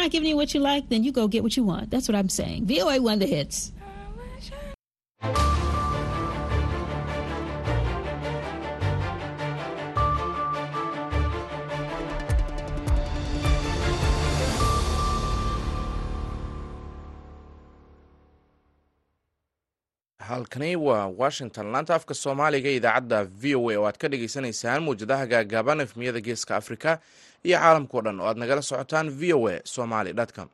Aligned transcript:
not 0.00 0.10
giving 0.10 0.28
you 0.28 0.36
what 0.36 0.54
you 0.54 0.60
like, 0.60 0.88
then 0.88 1.04
you 1.04 1.12
go 1.12 1.28
get 1.28 1.42
what 1.42 1.56
you 1.56 1.64
want. 1.64 1.90
That's 1.90 2.08
what 2.08 2.16
I'm 2.16 2.28
saying. 2.28 2.66
VOA 2.66 3.00
won 3.00 3.18
the 3.18 3.26
hits. 3.26 3.72
halkani 20.30 20.76
waa 20.76 21.06
washington 21.06 21.66
laanta 21.72 21.94
afka 21.94 22.14
soomaaliga 22.14 22.70
idaacadda 22.70 23.24
v 23.24 23.54
o 23.60 23.70
a 23.70 23.76
oo 23.78 23.86
aad 23.88 23.98
ka 24.02 24.08
dhagaysanaysaan 24.12 24.82
muwjadaha 24.86 25.26
gaagaaban 25.32 25.80
efmiyada 25.84 26.20
geeska 26.20 26.56
afrika 26.60 26.90
iyo 27.48 27.56
caalamkao 27.62 28.00
dhan 28.04 28.20
oo 28.20 28.26
aad 28.30 28.38
nagala 28.42 28.62
socotaan 28.70 29.06
v 29.20 29.32
o 29.38 29.48
a 29.52 29.56
somaly 29.74 30.12
com. 30.36 30.48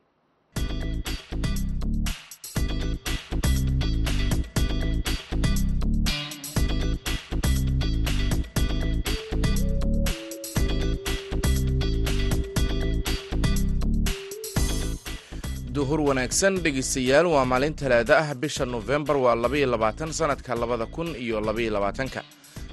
Duhur 15.75 15.99
wanaagsan 16.09 16.55
dhegeystayaal 16.65 17.27
waa 17.33 17.45
maalin 17.51 17.75
talaada 17.81 18.13
ah 18.23 18.29
bisha 18.43 18.65
nofembar 18.73 19.17
waa 19.25 19.35
labaiyo 19.43 19.67
labaatan 19.73 20.11
sanadka 20.19 20.51
labada 20.61 20.85
kun 20.95 21.09
iyo 21.23 21.37
labaiyo 21.47 21.71
labaatanka 21.77 22.21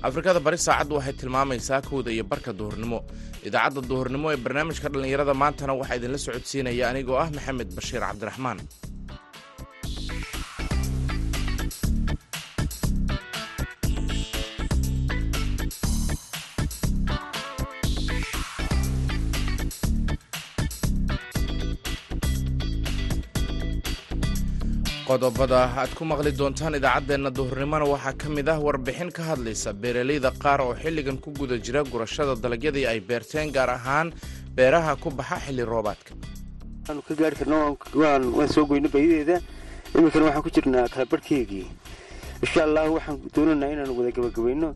afrikada 0.09 0.41
bari 0.47 0.59
saacaddu 0.67 0.95
waxay 0.99 1.15
tilmaamaysaa 1.21 1.81
kowda 1.89 2.11
iyo 2.17 2.25
barka 2.33 2.51
duhurnimo. 2.59 2.99
Idaacadda 3.49 3.81
duhurnimo 3.91 4.27
ee 4.33 4.37
barnaamijka 4.45 4.89
dhallinyarada 4.93 5.35
maantana 5.43 5.73
waxaa 5.81 5.97
idinla 5.99 6.19
socodsiinaya 6.27 6.85
anigoo 6.93 7.17
ah 7.23 7.29
maxamed 7.37 7.69
bashiir 7.77 8.03
cabdiraxmaan 8.09 8.59
qodobada 25.15 25.59
aad 25.81 25.91
ku 25.99 26.03
maqli 26.11 26.31
doontaan 26.39 26.75
idaacaddeenna 26.79 27.31
duhurnimona 27.39 27.87
waxaa 27.95 28.15
ka 28.23 28.29
mid 28.37 28.49
ah 28.53 28.59
warbixin 28.67 29.11
ka 29.17 29.23
hadlaysa 29.31 29.71
beeraleyda 29.83 30.31
qaar 30.43 30.59
oo 30.67 30.75
xilligan 30.83 31.19
ku 31.25 31.31
guda 31.39 31.57
jira 31.67 31.81
gurashada 31.93 32.35
dalagyadii 32.45 32.87
ay 32.93 32.99
beerteen 33.09 33.53
gaar 33.57 33.71
ahaan 33.79 34.09
beeraha 34.57 34.93
ku 35.03 35.09
baxa 35.19 35.37
xilli 35.45 35.63
roobaadka. 35.73 36.13
Ka 37.07 37.15
gaari 37.21 37.37
karna 37.41 37.57
waan 38.35 38.49
soo 38.55 38.67
goyna 38.71 38.89
bayideeda 38.95 39.37
iminkana 39.95 40.25
waxaan 40.27 40.43
ku 40.47 40.51
jirnaa 40.57 40.89
kalabarhkeygii 40.95 41.67
insha 42.45 42.61
allah 42.67 42.85
waxaan 42.97 43.17
doonaynaa 43.35 43.71
inaan 43.75 43.91
wada 43.99 44.11
gabagabayno. 44.17 44.69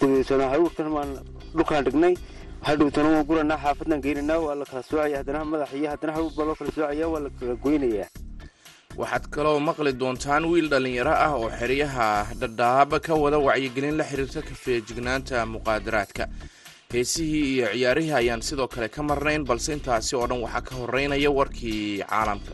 Dabadeetona 0.00 0.44
haruurkan 0.52 0.88
waan 0.96 1.10
dhulkaan 1.54 1.84
dhignay. 1.86 2.14
Hadhowtana 2.66 3.08
waan 3.14 3.24
guranaa 3.30 3.58
xaafadnaan 3.64 4.00
geynaynaa 4.06 4.40
waa 4.46 4.54
la 4.60 4.64
kala 4.70 4.82
soocaya 4.90 5.16
haddana 5.22 5.44
madax 5.52 5.70
iyo 5.78 5.88
haddana 5.92 6.12
haruur 6.16 6.32
baa 6.36 6.46
loo 6.48 6.56
kala 6.58 6.70
soocaya 6.76 7.06
waa 7.12 7.20
la 7.24 7.30
kala 7.38 7.54
goynayaa 7.64 8.08
waxaad 9.00 9.24
kaloo 9.34 9.58
maqli 9.68 9.92
doontaan 10.00 10.44
wiil 10.50 10.68
dhallinyaro 10.72 11.14
ah 11.26 11.32
oo 11.40 11.48
xeryaha 11.60 12.08
dhadhaaba 12.40 12.96
ka 13.06 13.14
wada 13.22 13.38
wacyigelin 13.46 13.96
la 14.00 14.04
xiriirta 14.10 14.40
ka 14.48 14.54
feejignaanta 14.64 15.46
muqaadaraadka. 15.54 16.24
Heesihii 16.94 17.44
iyo 17.58 17.66
ciyaarihii 17.74 18.14
ayaan 18.20 18.42
sidoo 18.48 18.68
kale 18.74 18.88
ka 18.88 19.02
marnayn 19.02 19.42
balse 19.48 19.72
intaasi 19.76 20.12
oo 20.16 20.26
dhan 20.30 20.40
waxaa 20.46 20.62
ka 20.68 20.72
horeynaya 20.80 21.30
warkii 21.38 22.02
caalamka 22.10 22.52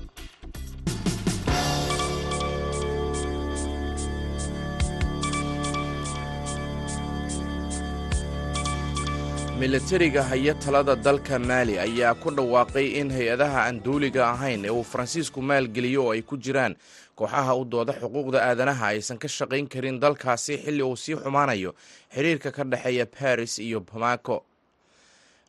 milatariga 9.60 10.22
haya 10.22 10.54
talada 10.54 10.96
dalka 10.96 11.38
maali 11.38 11.78
ayaa 11.78 12.14
ku 12.16 12.30
dhawaaqay 12.32 12.96
in 13.00 13.10
hay'adaha 13.12 13.68
aan 13.68 13.80
duuliga 13.84 14.32
ahayn 14.32 14.64
ee 14.64 14.70
uu 14.72 14.82
faransiisku 14.92 15.42
maalgeliyo 15.42 16.04
oo 16.08 16.12
ay 16.16 16.22
ku 16.24 16.36
jiraan. 16.40 16.74
Kooxaha 17.14 17.52
u 17.60 17.64
dooda 17.68 17.92
xuquuqda 17.92 18.40
aadanaha 18.40 18.86
aysan 18.96 19.18
ka 19.20 19.28
shaqayn 19.28 19.68
karin 19.68 20.00
dalkaasi 20.00 20.56
xilli 20.64 20.82
uu 20.82 20.96
sii 20.96 21.16
xumaanayo 21.20 21.74
xiriirka 22.14 22.50
ka 22.56 22.64
dhexeeya 22.64 23.06
baris 23.06 23.58
iyo 23.60 23.80
bamako. 23.84 24.42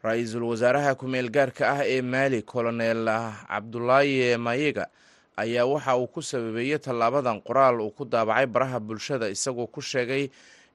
Ra'iisul 0.03 0.43
wasaaraha 0.43 0.95
ku-meel 0.99 1.31
gaarka 1.31 1.71
ah 1.71 1.81
ee 1.87 2.01
maali 2.01 2.43
kolonel 2.43 3.07
cabdulaahi 3.47 4.35
mayiga 4.37 4.91
ayaa 5.39 5.65
waxa 5.65 5.95
uu 5.97 6.07
ku 6.11 6.21
sababeeyey 6.21 6.79
tallaabadan 6.83 7.39
qoraal 7.41 7.79
uu 7.81 7.95
ku 7.95 8.03
daabacay 8.05 8.45
baraha 8.45 8.79
bulshada 8.79 9.29
isagoo 9.31 9.67
ku 9.71 9.79
sheegay 9.81 10.27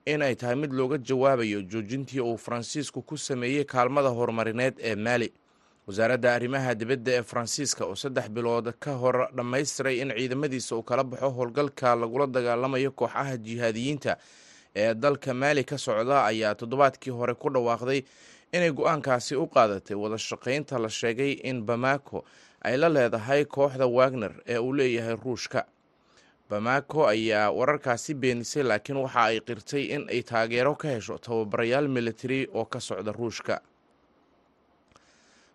in 0.06 0.22
ay 0.22 0.34
tahay 0.34 0.54
mid 0.56 0.72
looga 0.72 0.98
jawaabayo 0.98 1.62
joojintii 1.62 2.20
uu 2.20 2.36
faransiisku 2.38 3.02
ku 3.02 3.16
sameeyey 3.18 3.64
kaalmada 3.64 4.08
horumarineed 4.18 4.74
ee 4.90 4.94
maali 4.94 5.32
wasaaradda 5.86 6.34
arrimaha 6.34 6.74
dibadda 6.74 7.12
ee 7.18 7.22
faransiiska 7.22 7.84
oo 7.86 7.94
saddex 7.94 8.28
bilood 8.36 8.72
ka 8.84 8.92
hor 9.02 9.28
dhammaystiray 9.36 9.96
in 10.02 10.10
ciidamadiisa 10.18 10.76
uu 10.76 10.82
kala 10.82 11.04
baxo 11.04 11.30
howlgalka 11.30 11.94
lagula 12.02 12.26
dagaalamayo 12.26 12.90
kooxaha 13.00 13.36
jihaadiyiinta 13.46 14.16
ee 14.82 14.94
dalka 14.94 15.34
maali 15.34 15.64
ka 15.64 15.78
socda 15.78 16.24
ayaa 16.30 16.54
toddobaadkii 16.60 17.10
hore 17.18 17.34
ku 17.34 17.48
dhawaaqday 17.50 18.00
inay 18.52 18.70
go'aankaasi 18.80 19.34
u 19.36 19.46
qaadatay 19.56 19.96
wada 19.96 20.18
shaqaynta 20.28 20.78
la 20.84 20.88
sheegay 21.00 21.32
in 21.50 21.62
bamako 21.68 22.24
ay 22.62 22.76
la 22.82 22.88
leedahay 22.96 23.44
kooxda 23.44 23.86
wagner 23.98 24.32
ee 24.46 24.58
uu 24.58 24.72
leeyahay 24.80 25.16
ruushka 25.24 25.66
bamako 26.50 27.06
ayaa 27.08 27.50
wararkaasi 27.50 28.14
beenisay 28.14 28.62
laakiin 28.62 28.98
waxa 29.04 29.22
ay 29.30 29.40
qirtay 29.40 29.84
in 29.94 30.02
ay 30.10 30.22
taageero 30.22 30.74
ka 30.78 30.88
hesho 30.94 31.18
tababarayaal 31.18 31.88
militari 31.88 32.46
oo 32.54 32.64
ka 32.64 32.80
socda 32.80 33.12
ruushka. 33.12 33.60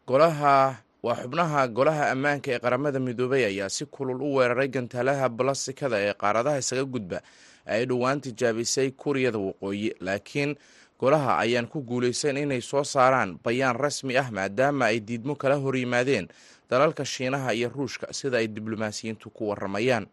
Golaha 0.07 0.75
waa 1.03 1.15
xubnaha 1.21 1.61
golaha 1.67 2.11
ammaanka 2.11 2.51
ee 2.51 2.59
qaramada 2.59 2.99
midoobay 2.99 3.43
ayaa 3.45 3.69
si 3.69 3.85
kulul 3.85 4.21
u 4.21 4.35
weeraray 4.35 4.67
gantaalaha 4.67 5.29
balastikada 5.29 5.97
ee 6.07 6.13
qaaradaha 6.13 6.57
isaga 6.63 6.83
gudba. 6.93 7.19
Ay 7.65 7.85
dhowaan 7.85 8.19
tijaabisay 8.21 8.91
kuuriyada 8.91 9.37
waqooyi 9.39 9.95
laakiin 10.05 10.55
golaha 10.99 11.37
ayaan 11.39 11.67
ku 11.71 11.79
guulaysan 11.81 12.37
inay 12.37 12.61
soo 12.61 12.83
saaraan 12.83 13.39
bayaan 13.45 13.75
rasmi 13.79 14.17
ah 14.17 14.27
maadaama 14.31 14.85
ay 14.91 14.99
diidmo 14.99 15.35
kala 15.35 15.55
hor 15.55 15.75
yimaadeen 15.77 16.27
dalalka 16.69 17.05
shiinaha 17.05 17.53
iyo 17.53 17.69
ruushka 17.69 18.11
sida 18.13 18.37
ay 18.37 18.47
diblomaasiyiintu 18.47 19.29
ku 19.29 19.49
waramayaan 19.49 20.05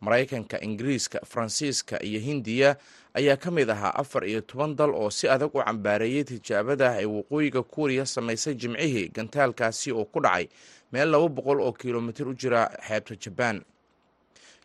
maraykanka 0.00 0.56
ingiriiska 0.66 1.18
faransiiska 1.30 2.02
iyo 2.02 2.20
hindiya 2.20 2.76
ayaa 3.14 3.36
ka 3.36 3.50
mid 3.50 3.70
ahaa 3.70 3.94
afar 4.02 4.24
iyo 4.28 4.40
toban 4.40 4.76
dal 4.76 4.90
oo 4.94 5.10
si 5.10 5.28
adag 5.28 5.54
u 5.54 5.62
cambaareeyey 5.64 6.24
tijaabada 6.24 6.92
ay 7.00 7.06
waqooyiga 7.06 7.62
kuuriya 7.62 8.06
samaysay 8.06 8.54
jimcihii 8.54 9.08
gantaalkaasi 9.08 9.92
oo 9.92 10.04
ku 10.04 10.20
dhacay 10.20 10.48
meel 10.92 11.08
laba 11.10 11.28
boqol 11.28 11.60
oo 11.60 11.72
kilomitir 11.72 12.28
u 12.28 12.34
jira 12.34 12.68
xeebta 12.88 13.14
jabaan 13.24 13.64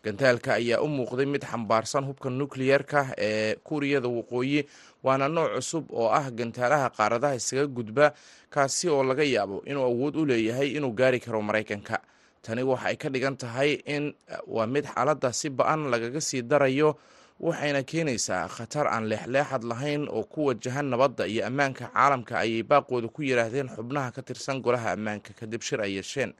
gantaalka 0.04 0.54
ayaa 0.60 0.80
u 0.82 0.88
muuqday 0.88 1.26
mid 1.26 1.44
xambaarsan 1.50 2.04
hubka 2.04 2.30
nukliyeerka 2.30 3.00
ee 3.18 3.54
kuuriyada 3.66 4.08
waqooyi 4.08 4.66
waana 5.02 5.28
nooc 5.28 5.50
cusub 5.56 5.84
oo 5.94 6.08
ah 6.18 6.26
gantaalaha 6.30 6.90
qaaradaha 6.90 7.34
isaga 7.40 7.66
gudba 7.66 8.06
kaasi 8.50 8.88
oo 8.88 9.02
laga 9.02 9.22
yaabo 9.24 9.62
inuu 9.66 9.84
awood 9.90 10.16
u 10.16 10.26
leeyahay 10.26 10.68
inuu 10.76 10.92
gaari 10.92 11.20
karo 11.20 11.42
maraykanka 11.42 11.96
tani 12.42 12.62
waxa 12.62 12.86
ay 12.90 12.96
ka 12.96 13.08
dhigan 13.08 13.36
tahay 13.36 13.70
in 13.86 14.14
waa 14.46 14.66
mid 14.66 14.84
xaaladda 14.84 15.32
si 15.32 15.48
ba'an 15.50 15.90
lagaga 15.92 16.20
sii 16.20 16.42
darayo 16.42 16.96
waxayna 17.40 17.82
keenaysaa 17.82 18.48
khatar 18.48 18.86
aan 18.86 19.04
leexleexad 19.10 19.62
lahayn 19.64 20.08
oo 20.08 20.22
ku 20.24 20.46
wajahan 20.50 20.86
nabadda 20.90 21.26
iyo 21.26 21.46
ammaanka 21.46 21.90
caalamka 21.94 22.38
ayay 22.38 22.62
baaqooda 22.62 23.08
ku 23.08 23.22
yidhaahdeen 23.22 23.68
xubnaha 23.76 24.10
ka 24.14 24.22
tirsan 24.22 24.60
golaha 24.62 24.92
ammaanka 24.96 25.30
kadib 25.34 25.62
shir 25.62 25.80
ay 25.82 25.94
yeesheen. 25.98 26.32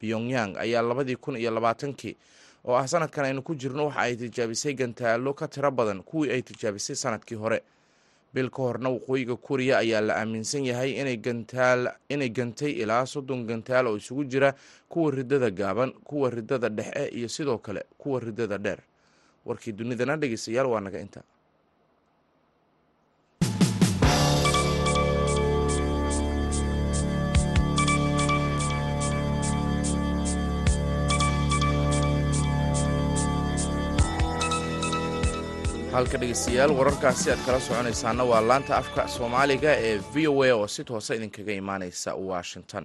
Pyongyang 0.00 0.56
ayaa 0.58 0.82
labadii 0.82 1.16
kun 1.16 1.36
iyo 1.36 1.50
labaatankii 1.50 2.16
oo 2.64 2.76
ah 2.76 2.86
sanadkan 2.88 3.24
aynu 3.24 3.42
ku 3.42 3.54
jirno 3.54 3.86
waxa 3.88 4.00
ay 4.00 4.16
tijaabisay 4.16 4.74
gantaalo 4.74 5.32
ka 5.34 5.48
tiro 5.48 5.70
badan 5.70 6.02
kuwii 6.02 6.30
ay 6.32 6.42
tijaabisay 6.42 6.96
sannadkii 6.96 7.36
hore 7.36 7.60
bil 8.34 8.50
ka 8.50 8.62
horna 8.62 8.88
waqooyiga 8.90 9.36
kuuriya 9.36 9.78
ayaa 9.78 10.00
la 10.00 10.14
aaminsan 10.20 10.64
yahay 10.66 10.90
inay 11.00 12.28
gantay 12.30 12.72
ilaa 12.82 13.06
soddon 13.06 13.46
gantaal 13.46 13.86
oo 13.86 13.96
isugu 13.96 14.24
jira 14.24 14.54
kuwa 14.88 15.10
ridada 15.10 15.50
gaaban 15.50 15.92
kuwa 16.04 16.30
ridada 16.30 16.68
dhexe 16.68 17.08
iyo 17.14 17.28
sidoo 17.28 17.58
kale 17.58 17.84
kuwa 17.98 18.20
ridada 18.20 18.58
dheer. 18.58 18.78
Warkii 19.46 19.72
dunidana 19.72 20.16
dhegeystayaal 20.16 20.66
waa 20.66 20.80
naga 20.80 21.00
inta 21.00 21.22
halka 35.94 36.18
dhegeystayaal 36.20 36.72
wararkaasi 36.78 37.28
aad 37.32 37.42
kala 37.46 37.60
soconaysaana 37.66 38.24
waa 38.30 38.40
laanta 38.48 38.72
afka 38.80 39.02
soomaaliga 39.16 39.72
ee 39.88 39.96
v 40.14 40.28
o 40.32 40.42
a 40.42 40.50
oo 40.58 40.66
si 40.74 40.82
toosa 40.84 41.12
idinkaga 41.14 41.52
imaaneysa 41.62 42.10
washington. 42.30 42.84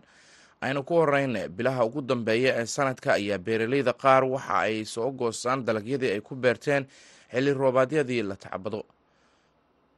Aynu 0.62 0.84
ku 0.84 0.94
horeyna 1.00 1.48
bilaha 1.58 1.86
ugu 1.86 2.02
dambeeya 2.02 2.52
ee 2.62 2.66
sanadka 2.76 3.10
ayaa 3.14 3.38
beeraleyda 3.38 3.94
qaar 4.04 4.24
waxa 4.34 4.56
ay 4.66 4.86
soo 4.86 5.12
goostaan 5.12 5.66
dalagyadii 5.68 6.12
ay 6.16 6.22
ku 6.22 6.36
beerteen 6.36 6.84
xilli 7.32 7.54
roobaadyadii 7.54 8.22
la 8.30 8.36
tacbado 8.36 8.82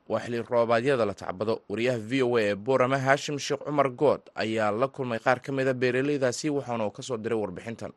waa 0.09 0.19
xilli 0.23 0.41
roobaadyada 0.51 1.05
la 1.05 1.13
tacbado 1.13 1.53
wariyaha 1.69 1.97
v 2.09 2.23
o 2.27 2.37
a 2.37 2.41
ee 2.47 2.55
boorama 2.55 2.97
haashim 2.97 3.39
sheekh 3.39 3.63
cumar 3.67 3.89
good 3.89 4.21
ayaa 4.35 4.71
la 4.71 4.87
kulmay 4.87 5.19
qaar 5.19 5.39
ka 5.41 5.51
mida 5.51 5.73
beeraleydaasi 5.73 6.49
uu 6.49 6.91
ka 6.97 7.01
soo 7.03 7.17
diray 7.17 7.37
warbixintan 7.43 7.91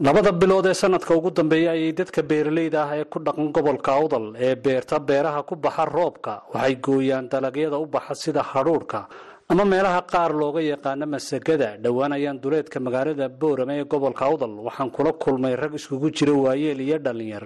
labada 0.00 0.32
bilood 0.32 0.66
ee 0.66 0.74
sanadka 0.74 1.14
ugu 1.16 1.30
dambeeya 1.30 1.70
ayay 1.76 1.92
dadka 1.92 2.22
beeralayda 2.22 2.78
ah 2.84 2.96
ee 2.98 3.04
ku 3.04 3.18
dhaqan 3.26 3.52
gobolka 3.56 3.90
awdal 4.00 4.26
ee 4.46 4.54
beerta 4.64 4.96
beeraha 5.08 5.42
ku 5.48 5.54
baxa 5.56 5.84
roobka 5.84 6.42
waxay 6.54 6.74
gooyaan 6.86 7.28
dalagyada 7.32 7.76
u 7.78 7.86
baxa 7.86 8.14
sida 8.14 8.42
hadhuudhka 8.42 9.00
ama 9.50 9.64
meelaha 9.64 10.00
qaar 10.12 10.30
looga 10.40 10.60
yaqaano 10.72 11.06
masagada 11.14 11.68
dhowaanayaan 11.84 12.40
duleedka 12.42 12.78
magaalada 12.86 13.28
boorame 13.28 13.74
ee 13.80 13.84
gobolka 13.84 14.24
awdal. 14.30 14.52
Waxaan 14.66 14.90
kula 14.96 15.12
kulmay 15.22 15.54
rag 15.62 15.74
iskugu 15.78 16.08
jira 16.16 16.32
waayeel 16.44 16.80
iyo 16.80 16.98
dhallinyar 16.98 17.44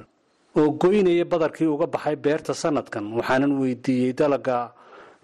oo 0.59 0.71
goynaya 0.83 1.25
badarkii 1.33 1.67
uga 1.75 1.87
baxay 1.95 2.17
beerta 2.17 2.53
sanadkan 2.63 3.05
waxaanan 3.19 3.53
weydiiyey 3.61 4.13
dalaga 4.21 4.73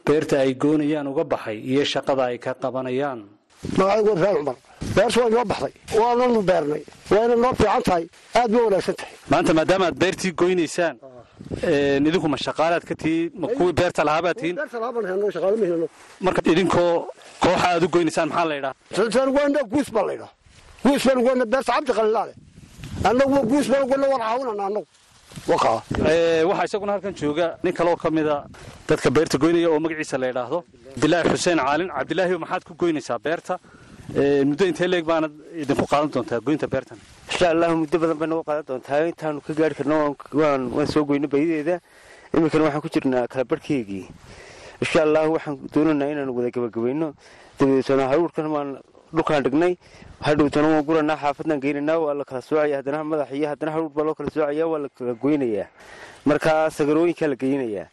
beerta 0.07 0.35
ay 0.45 0.53
goynayaan 0.63 1.07
uga 1.13 1.25
baxay 1.33 1.57
iyo 1.71 1.85
shaqada 1.93 2.23
ay 2.31 2.39
ka 2.45 2.53
qabanayaan 2.63 3.21
beertu 4.97 5.21
waa 5.21 5.29
inoo 5.31 5.45
baxday. 5.53 5.73
Waananu 6.01 6.43
beernay. 6.51 6.83
Wayna 7.11 7.35
noo 7.45 7.53
fiican 7.61 7.83
tahay. 7.89 8.05
Aad 8.35 8.51
ba 8.55 8.59
wanaagsan 8.67 8.95
tahay. 9.01 9.15
Maanta 9.33 9.53
maadaama 9.59 9.85
aad 9.91 9.97
beertii 10.03 10.33
goynaysaan 10.41 10.97
idinku 12.09 12.29
ma 12.33 12.37
shaqaalaad 12.47 12.85
ka 12.89 12.95
tihiin 13.03 13.31
ma 13.43 13.47
kuwii 13.57 13.73
beerta 13.81 14.05
lahaabaad 14.09 14.37
tihiin 14.41 14.57
marka 16.21 16.41
idinkoo 16.53 17.09
kooxa 17.43 17.67
aad 17.75 17.83
u 17.85 17.89
goynaysaan 17.89 18.29
maxaa 18.29 18.45
la 18.51 18.55
ydhaha 18.61 19.65
guus 19.73 19.89
baa 19.97 20.05
laydhaa 20.11 20.31
guus 20.85 21.03
baan 21.07 21.19
ugona 21.23 21.45
beerta 21.53 21.73
cabdi 21.73 21.93
annagu 23.09 23.37
guus 23.51 23.67
baan 23.73 23.83
ugona 23.87 24.07
war 24.13 24.21
caawinana 24.21 24.65
annagu. 24.69 24.87
Waxaa 25.49 26.65
isaguna 26.69 26.93
halkan 26.93 27.15
jooga 27.21 27.47
nin 27.65 27.73
kaleoo 27.73 27.97
ka 27.97 28.11
mida 28.11 28.45
dadka 28.89 29.11
beerta 29.11 29.39
goynaya 29.39 29.69
oo 29.71 29.81
magaciisa 29.81 30.19
la 30.19 30.27
ydhaahdo 30.33 30.59
cabdilaahi 30.95 31.29
xuseen 31.33 31.59
caalin. 31.59 31.89
Cabdilaahi 31.99 32.39
maxaad 32.45 32.63
ku 32.69 32.75
goynaysaa 32.75 33.19
beerta 33.19 33.59
muddo 34.11 34.65
intee 34.67 34.89
leeg 34.89 35.05
baanad 35.07 35.33
idinku 35.63 35.87
qaadan 35.87 36.11
doontaa 36.11 36.41
goynta 36.41 36.67
beertan? 36.67 36.99
Insha 37.31 37.51
allahu 37.55 37.77
muddo 37.83 37.99
badan 37.99 38.19
bay 38.19 38.29
nagu 38.29 38.43
qaadan 38.45 38.65
doontaa. 38.67 39.07
Intaanu 39.09 39.41
ka 39.41 39.53
gaari 39.55 39.75
karno 39.75 40.17
waan 40.35 40.87
soo 40.87 41.05
goyno 41.05 41.29
bayideeda 41.29 41.81
iminkana 42.35 42.65
waxaan 42.65 42.83
ku 42.83 42.89
jirnaa 42.89 43.27
kala 43.29 43.45
barhkeygii 43.45 44.07
insha 44.83 45.03
allahu 45.07 45.33
waxaan 45.37 45.59
doonaynaa 45.73 46.11
inaanu 46.13 46.35
wada 46.37 46.51
gabagabayno. 46.51 47.15
Dabadeetona 47.59 48.09
haruurkan 48.11 48.47
waan 48.51 48.79
dhulkaan 49.15 49.43
dhignay. 49.45 49.77
Hadhowtana 50.21 50.69
waan 50.69 50.85
guranaa 50.85 51.17
xaafadaan 51.17 51.61
geynaynaa 51.61 51.99
waa 51.99 52.15
la 52.15 52.25
kala 52.25 52.41
soocaya. 52.43 52.77
Haddana 52.83 53.05
madax 53.05 53.31
iyo 53.33 53.49
haddana 53.49 53.73
haruur 53.73 53.91
baa 53.91 54.05
loo 54.05 54.15
kala 54.15 54.31
soocaya 54.31 54.67
waa 54.67 54.79
la 54.79 54.89
kala 54.89 55.15
goynayaa. 55.15 55.69
Markaa 56.27 56.71
sagarooyinkaa 56.71 57.29
la 57.33 57.37
geynayaa. 57.37 57.87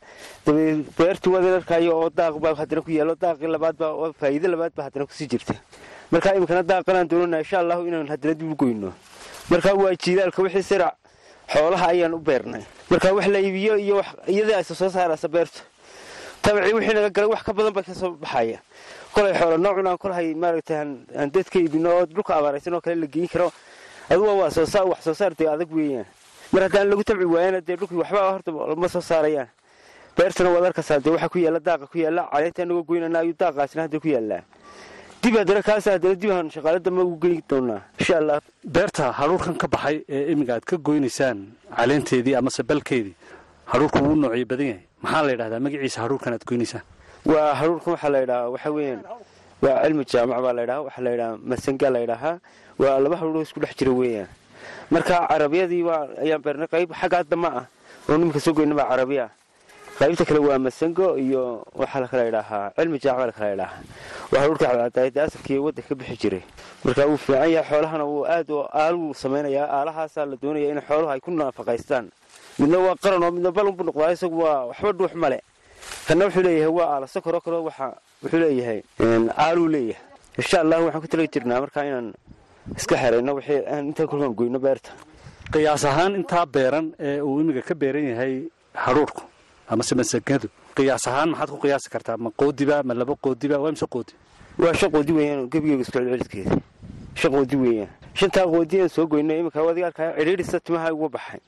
Dabadeed 0.46 0.86
beertii 0.98 1.30
waad 1.32 1.46
arkaayo 1.62 1.96
oo 2.02 2.10
daaq 2.10 2.36
baa 2.44 2.56
haddana 2.56 2.82
ku 2.82 2.92
yaalo. 2.92 3.16
Daaqii 3.16 3.48
labaadbaa 3.48 4.12
faa'iido 4.20 4.48
labaad 4.52 4.74
baa 4.76 4.84
haddana 4.90 5.06
ku 5.06 5.14
sii 5.14 5.28
jirta 5.28 5.56
markaa 6.12 6.34
iminkana 6.36 6.64
daaqanaan 6.64 7.08
doonanaa 7.10 7.40
insha 7.40 7.60
allahu 7.60 7.88
inaan 7.88 8.08
haddana 8.08 8.34
dib 8.34 8.52
u 8.52 8.56
goyno. 8.56 8.94
Waa 9.50 9.96
jiilaalka 9.96 10.42
wixii 10.42 10.64
sirac 10.64 10.94
xoolaha 11.54 11.88
ayaan 11.88 12.14
u 12.14 12.20
beernay. 12.20 12.64
Markaa 12.90 13.14
wax 13.14 13.28
la 13.28 13.40
iibiyo 13.40 13.78
iyo 13.78 14.04
iyada 14.28 14.60
isa 14.60 14.76
soo 14.76 14.90
saaraysa 14.90 15.28
beertu 15.28 15.62
tabacii 16.42 16.74
wixii 16.74 16.94
naga 16.94 17.10
galay 17.10 17.30
wax 17.30 17.44
ka 17.44 17.54
badan 17.54 17.74
bay 17.74 17.84
ka 17.84 17.94
baxaya. 18.10 18.60
Kolay 19.14 19.34
xoola 19.34 19.58
noocun 19.58 19.88
aan 19.88 19.98
kolahay 19.98 20.34
maaragtay 20.36 20.78
aan 20.78 21.32
dadka 21.32 21.60
iibino 21.60 21.90
oo 21.90 22.06
dhulka 22.06 22.36
abaaraysan 22.36 22.74
oo 22.74 22.82
kale 22.82 22.96
la 22.96 23.08
geyin 23.08 23.28
karo. 23.28 23.52
Aduga 24.10 24.34
waa 24.34 24.50
soosaar 24.50 24.88
wax 24.88 25.04
soo 25.04 25.14
saar 25.14 25.32
adag 25.34 25.72
weeyaan. 25.72 26.06
Mar 26.52 26.64
haddaan 26.64 26.90
lagu 26.90 27.04
tabci 27.04 27.26
waayana 27.26 27.62
dee 27.62 27.76
dhulkii 27.76 27.98
waxba 27.98 28.32
horta 28.32 28.52
ma 28.52 28.88
soo 28.88 29.02
saarayaan. 29.02 29.48
Beertana 30.18 30.50
waad 30.50 30.74
dee 31.04 31.12
waxaa 31.12 31.30
ku 31.30 31.38
yaalla 31.40 31.60
daaqa 31.60 31.88
ku 31.88 31.98
yaalla 31.98 32.30
caleynta 32.32 32.62
anagoo 32.64 32.84
goynana 32.84 33.20
ayuu 33.20 33.34
daaqaasina 33.40 33.82
hadda 33.84 34.00
ku 34.00 34.08
yaallaa 34.08 34.42
dib 35.24 35.36
haddana 35.40 35.62
kaasa 35.68 35.90
haddana 35.96 36.16
dib 36.22 36.32
aan 36.32 36.48
shaqaale 36.56 36.80
dambe 36.86 37.02
ugu 37.04 37.18
geyn 37.24 37.42
doonaa. 37.50 37.82
Insha 38.00 38.16
allah 38.22 38.40
beerta 38.76 39.12
hadhuurkan 39.20 39.56
ka 39.62 39.68
baxay 39.68 39.98
ee 40.16 40.32
iminka 40.32 40.54
aad 40.56 40.66
ka 40.70 40.76
goynaysaan 40.78 41.38
caleenteedii 41.78 42.36
amase 42.40 42.62
balkeedii 42.70 43.16
hadhuurku 43.72 43.98
wuu 44.06 44.16
noocyo 44.16 44.46
badan 44.52 44.68
yahay. 44.72 44.84
Maxaa 45.04 45.24
la 45.26 45.32
yidhahdaa? 45.34 45.60
Magaciisa 45.66 46.00
hadhuurkan 46.04 46.34
aad 46.34 46.44
goynaysaan? 46.50 46.84
Waa 47.32 47.54
haruurkan 47.60 47.90
waxaa 47.96 48.10
la 48.16 48.20
ydhahaa 48.26 48.50
waxa 48.54 48.70
weeyaan 48.78 49.02
waa 49.64 49.76
cilmi 49.84 50.04
jaamac 50.12 50.40
baa 50.46 50.54
laydhahaa 50.60 50.84
waxaa 50.88 51.04
la 51.08 51.12
ydhahaa 51.16 51.38
masangaa 51.52 51.90
la 51.96 52.00
ydhahaa 52.06 52.36
waa 52.82 53.00
laba 53.04 53.16
haruuroo 53.20 53.42
isku 53.48 53.60
dhex 53.60 53.74
jira 53.80 53.92
weeyaan. 53.92 54.30
Marka 54.92 55.16
carabiyadii 55.32 55.84
waa 55.90 56.08
ayaan 56.24 56.42
beernay 56.46 56.68
qayb 56.74 56.90
xaggaa 57.02 57.24
dama 57.32 57.50
ah 57.60 57.66
oo 58.10 58.18
niminka 58.18 58.40
soo 58.40 58.54
goyna 58.54 58.76
baa 58.76 58.88
carabiya 58.92 59.26
qaybta 60.00 60.24
kale 60.26 60.40
waa 60.48 60.60
masango 60.66 61.08
iyo 61.18 61.44
waxaa 61.76 62.00
lakala 62.04 62.24
ydhahaa 62.30 62.72
cilmi 62.78 63.00
baa 63.04 63.26
lakala 63.30 63.68
waa 64.32 64.40
haruurka 64.42 64.66
cadcadaayada 64.68 65.24
asalkii 65.28 65.58
waddanka 65.66 65.90
ka 65.90 65.96
bixi 66.00 66.16
jiray. 66.22 66.44
Marka 66.84 67.06
wuu 67.10 67.18
fiican 67.18 67.50
yahay 67.52 67.68
xoolahana 67.70 68.06
wuu 68.12 68.24
aad 68.26 68.50
aaluu 68.84 69.14
samaynayaa 69.14 69.68
aalahaasaa 69.78 70.26
la 70.26 70.36
doonaya 70.42 70.72
in 70.72 70.82
xooluhu 70.88 71.12
ay 71.12 71.20
ku 71.20 71.32
naafaqaystaan. 71.32 72.06
Midna 72.60 72.78
waa 72.80 72.96
qaran 73.04 73.24
oo 73.24 73.32
midna 73.32 73.52
balunbu 73.52 73.84
noqdaa 73.84 74.12
isagu 74.16 74.38
waa 74.44 74.66
waxba 74.70 74.92
dhuux 74.94 75.14
male. 75.16 75.40
Kanna 76.08 76.26
wuxuu 76.26 76.44
leeyahay 76.48 76.72
waa 76.80 76.88
aala 76.96 77.08
sokoroo 77.08 77.42
kaleo 77.42 77.64
waxa 77.70 77.88
wuxuu 78.24 78.40
leeyahay 78.40 78.80
aaluu 79.38 79.68
leeyahay. 79.68 80.04
Insha 80.38 80.62
allahu 80.64 80.86
waxaan 80.86 81.02
ku 81.04 81.08
tala 81.12 81.28
jirnaa 81.28 81.60
markaa 81.64 81.84
inaan 81.90 82.14
iska 82.78 82.96
xerayno 82.96 83.32
wixii 83.36 83.62
aan 83.68 83.84
intaan 83.92 84.08
kolkaan 84.08 84.34
goyno 84.40 84.60
beerta. 84.60 84.92
Qiyaas 85.52 85.84
ahaan 85.86 86.16
intaa 86.16 86.46
beeran 86.46 86.94
ee 87.00 87.20
uu 87.22 87.42
imiga 87.42 87.62
ka 87.62 87.76
beeran 87.76 88.06
yahay 88.14 88.34
hadhuurku 88.86 89.24
amase 89.70 89.94
masagadu 89.96 90.48
qiyaas 90.76 91.08
ahaan 91.08 91.30
maxaad 91.32 91.50
ku 91.50 91.58
qiyaasi 91.64 91.90
kartaa? 91.90 92.18
Ma 92.18 92.30
qoodiba 92.32 92.84
ma 92.84 92.94
laba 92.94 93.14
qoodiba 93.16 93.58
waa 93.60 93.72
mise 93.72 93.86
qoodi 93.86 94.14
waa 94.58 94.74
shan 94.74 94.92
qoodi 94.92 95.12
weeyaan 95.14 95.50
gebigeega 95.52 95.82
isku 95.82 95.94
celceliskeeda 95.98 96.56
shan 97.16 97.32
qoodi 97.32 97.56
weeyaan. 97.56 97.90
Shantaa 98.20 98.46
qoodi 98.46 98.82
aan 98.82 98.90
soo 98.90 99.06
goyno 99.08 99.34
iminka 99.34 99.60
arkaya 99.88 100.14
cidhiidhisa 100.18 100.60
timaha 100.60 100.92
uga 100.94 101.10
baxay. 101.16 101.40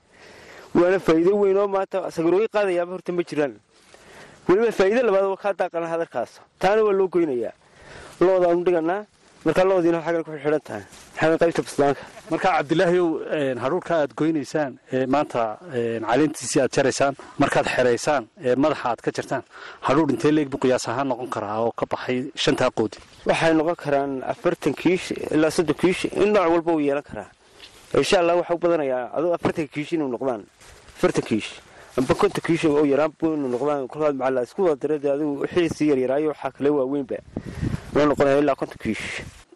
Waana 0.75 0.99
faa'iido 0.99 1.35
weyn 1.41 1.57
oo 1.57 1.67
maanta 1.67 2.11
sagarooyin 2.11 2.47
qaadayaaba 2.53 2.91
horta 2.95 3.11
ma 3.11 3.23
jiraan. 3.23 3.53
Weliba 4.47 4.71
faa'iido 4.71 5.01
labaad 5.03 5.25
waa 5.33 5.37
kaa 5.43 5.53
daaqana 5.53 5.87
hadarkaas 5.87 6.39
taana 6.59 6.83
waa 6.83 6.93
loo 6.93 7.07
goynayaa. 7.07 7.53
Loodaanu 8.21 8.63
dhiganaa 8.63 9.05
markaa 9.45 9.65
loodiina 9.65 9.99
xaggan 10.05 10.23
ku 10.23 10.31
xidhan 10.31 10.61
tahay 10.61 10.83
markaa 11.21 12.51
cabdilaahiyow 12.57 13.07
hadhuurka 13.63 13.93
aad 14.01 14.11
goynaysaan 14.19 14.73
maanta 15.15 15.41
caleentiisii 16.09 16.61
aad 16.63 16.71
jaraysaan 16.77 17.13
markaad 17.43 17.67
xeraysaan 17.75 18.23
madaxa 18.63 18.85
aad 18.89 19.01
ka 19.05 19.11
jartaan 19.17 19.43
hadhuur 19.87 20.09
intee 20.13 20.31
leeg 20.31 20.49
buu 20.49 20.59
qiyaas 20.63 20.87
ahaan 20.91 21.07
noqon 21.11 21.29
karaa 21.35 21.57
oo 21.65 21.71
ka 21.79 21.85
baxay 21.91 22.17
shantaa 22.43 22.69
qoodi? 22.77 22.97
Waxay 23.29 23.53
noqon 23.53 23.75
karaan 23.83 24.11
afartan 24.33 24.73
kiish 24.81 25.11
ilaa 25.35 25.51
soddon 25.57 25.75
kiish 25.81 26.01
nooc 26.15 26.45
walba 26.53 26.71
uu 26.73 26.79
yeelan 26.87 27.03
karaa. 27.09 27.29
Insha 28.01 28.19
allah 28.21 28.35
waxaa 28.41 28.55
u 28.55 28.63
badanayaa 28.65 29.05
adoo 29.17 29.33
afartan 29.37 29.67
kiish 29.73 29.91
inuu 29.95 30.07
noqdaan 30.15 30.41
afartan 30.97 31.23
kiish. 31.29 31.49
Amba 31.97 32.13
konton 32.15 32.43
kiish 32.47 32.65
oo 32.65 32.85
yaraan 32.93 33.11
inuu 33.21 33.49
noqdaan 33.55 33.87
kolkaad 33.91 34.15
macalla 34.15 34.41
isku 34.47 34.61
wada 34.65 34.79
darade 34.81 35.07
adigu 35.15 35.33
xiisii 35.53 35.89
yaryaraayo 35.91 36.27
waxaa 36.33 36.51
kale 36.55 36.69
waaweynba 36.77 37.17
wuxuu 37.93 38.07
noqonaya 38.09 38.37
ilaa 38.43 38.55
konton 38.61 38.79
kiish 38.83 39.05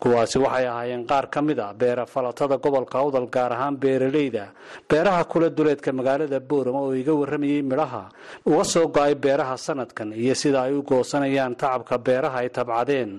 kuwaasi 0.01 0.37
waxay 0.45 0.65
ahaayeen 0.71 1.03
qaar 1.09 1.25
ka 1.33 1.39
mid 1.47 1.59
a 1.59 1.67
beera 1.81 2.03
falatada 2.13 2.55
gobolka 2.63 2.97
awdal 3.03 3.27
gaar 3.35 3.51
ahaan 3.55 3.75
beeralayda 3.83 4.45
beeraha 4.89 5.23
kula 5.31 5.47
duleedka 5.57 5.89
magaalada 5.99 6.39
boorama 6.49 6.79
oo 6.85 6.93
iga 7.01 7.13
warramayay 7.21 7.61
midhaha 7.71 8.03
uga 8.49 8.63
soo 8.73 8.87
go'ay 8.95 9.13
beeraha 9.23 9.55
sanadkan 9.65 10.09
iyo 10.23 10.35
sida 10.41 10.59
ay 10.67 10.73
u 10.79 10.81
goosanayaan 10.89 11.55
tacabka 11.61 11.95
beeraha 12.07 12.37
ay 12.43 12.49
tabcadeen. 12.57 13.11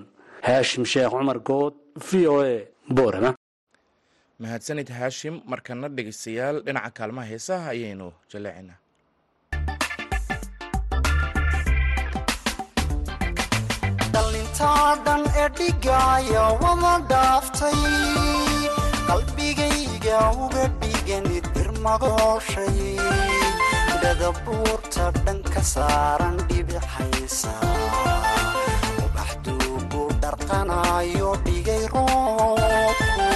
Haashim 0.47 0.83
sheekh 0.91 1.11
cumar 1.11 1.39
good 1.49 1.73
v 2.07 2.09
o 2.33 2.35
a 2.53 2.55
boorama 2.97 3.31
mahadsanid 4.41 4.89
haashim 4.97 5.35
markana 5.51 5.87
dhegeystayaal 5.97 6.55
dhinaca 6.65 6.91
kaalmaha 6.97 7.27
heesaha 7.31 7.67
ayaynu 7.75 8.07
jaleecinaa 8.31 8.77
dhigaaya 15.57 16.43
wada 16.63 16.93
dhaaftay 17.11 17.79
qalbigayga 19.09 20.19
uga 20.45 20.65
dhiganid 20.81 21.45
dirmagooshay 21.55 22.79
dhadabuurta 24.03 25.05
dhan 25.25 25.39
ka 25.53 25.61
saaran 25.73 26.35
dhibixaysa 26.49 27.53
ubaxduugu 29.05 30.03
dharqanayo 30.23 31.31
dhigay 31.47 31.83
roobku 31.93 33.27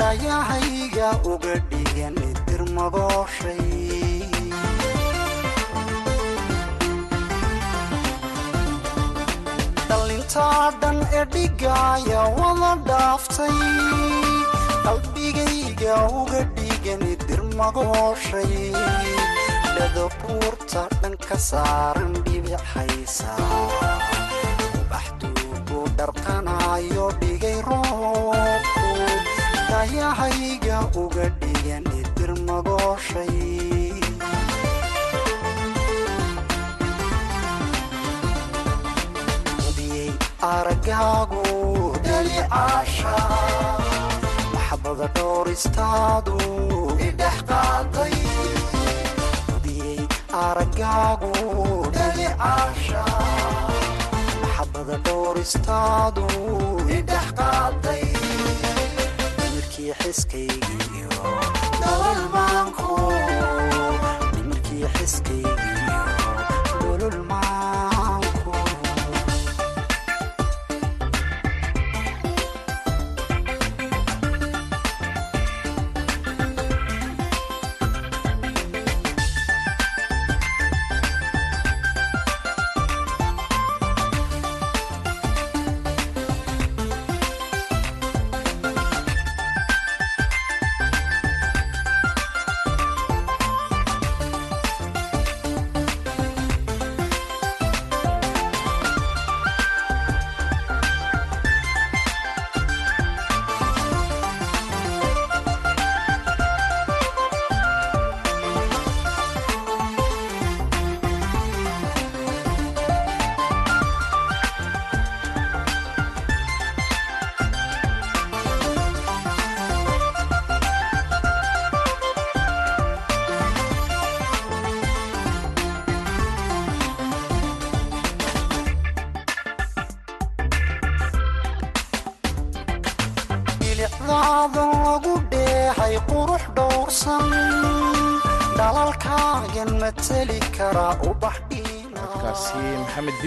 dhayahayga 0.00 1.08
uga 1.34 1.54
dhiganid 1.72 2.38
dirmagooshay 2.48 3.62
intaa 10.34 10.70
dhan 10.82 10.96
ee 11.18 11.24
dhigaaya 11.32 12.22
wada 12.38 12.70
dhaaftay 12.88 13.58
qalbigayga 14.84 15.94
uga 16.20 16.40
dhigani 16.56 17.12
dirmagooshay 17.28 18.54
dhadabuurta 19.76 20.82
dhan 21.02 21.14
ka 21.28 21.36
saaran 21.48 22.12
dhibixaysa 22.26 23.32
ubaxduugu 24.80 25.80
dharqanayo 25.98 27.06
dhigay 27.22 27.58
roobku. 27.68 28.90
Dayahayga 29.70 30.78
uga 31.04 31.26
dhigani 31.42 32.00
dirmagooshay 32.18 33.53
aragaagu 40.84 41.42
dhalicaasha 42.04 43.14
maxabada 44.54 45.06
dhooristaadu 45.16 46.34
idhex 47.08 47.38
qaaday 47.50 48.16
hubiyey 49.48 50.00
aragaagu 50.44 51.32
dhalicaasha 51.96 53.04
maxabada 54.42 54.96
dhooristaadu 55.08 56.26
idhex 56.98 57.26
qaaday 57.40 58.04
nimirkii 59.38 59.92
xiskaygiyo 60.02 61.16
nololmaanku 61.82 62.92
nimirkii 64.36 64.84
xiskaygiyo 64.96 65.54
nololmaanku 65.56 65.73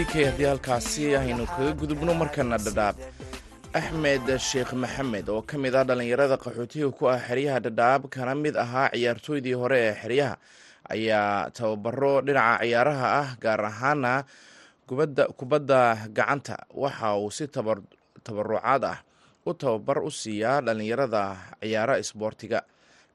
bikey 0.07 0.25
haddii 0.25 0.45
halkaasi 0.51 1.15
aynu 1.15 1.45
kaga 1.45 1.71
gudubno 1.79 2.13
markana 2.13 2.57
dhadhaab. 2.57 2.95
Axmed 3.73 4.25
sheekh 4.39 4.73
maxamed 4.73 5.27
oo 5.29 5.41
ka 5.41 5.57
mid 5.57 5.75
ah 5.75 5.83
dhallinyarada 5.83 6.37
qaxootiga 6.39 6.89
ku 6.97 7.07
ah 7.09 7.19
xeryaha 7.19 7.59
dhadhaab 7.59 8.07
kana 8.09 8.35
mid 8.35 8.55
ahaa 8.55 8.89
ciyaartooydii 8.93 9.53
hore 9.53 9.77
ee 9.87 9.93
xeryaha 10.01 10.35
ayaa 10.89 11.49
tababaro 11.51 12.21
dhinaca 12.21 12.63
ciyaaraha 12.63 13.07
ah 13.21 13.29
gaar 13.43 13.61
ahaana 13.65 14.13
kubadda 14.87 16.07
gacanta. 16.17 16.55
Waxa 16.73 17.15
uu 17.19 17.31
si 17.31 17.47
tabarucaad 17.47 18.83
ah 18.85 18.97
u 19.45 19.53
tababar 19.53 19.99
u 20.03 20.11
siiyaa 20.11 20.61
dhallinyarada 20.61 21.23
ciyaara 21.61 21.99
isboortiga 21.99 22.63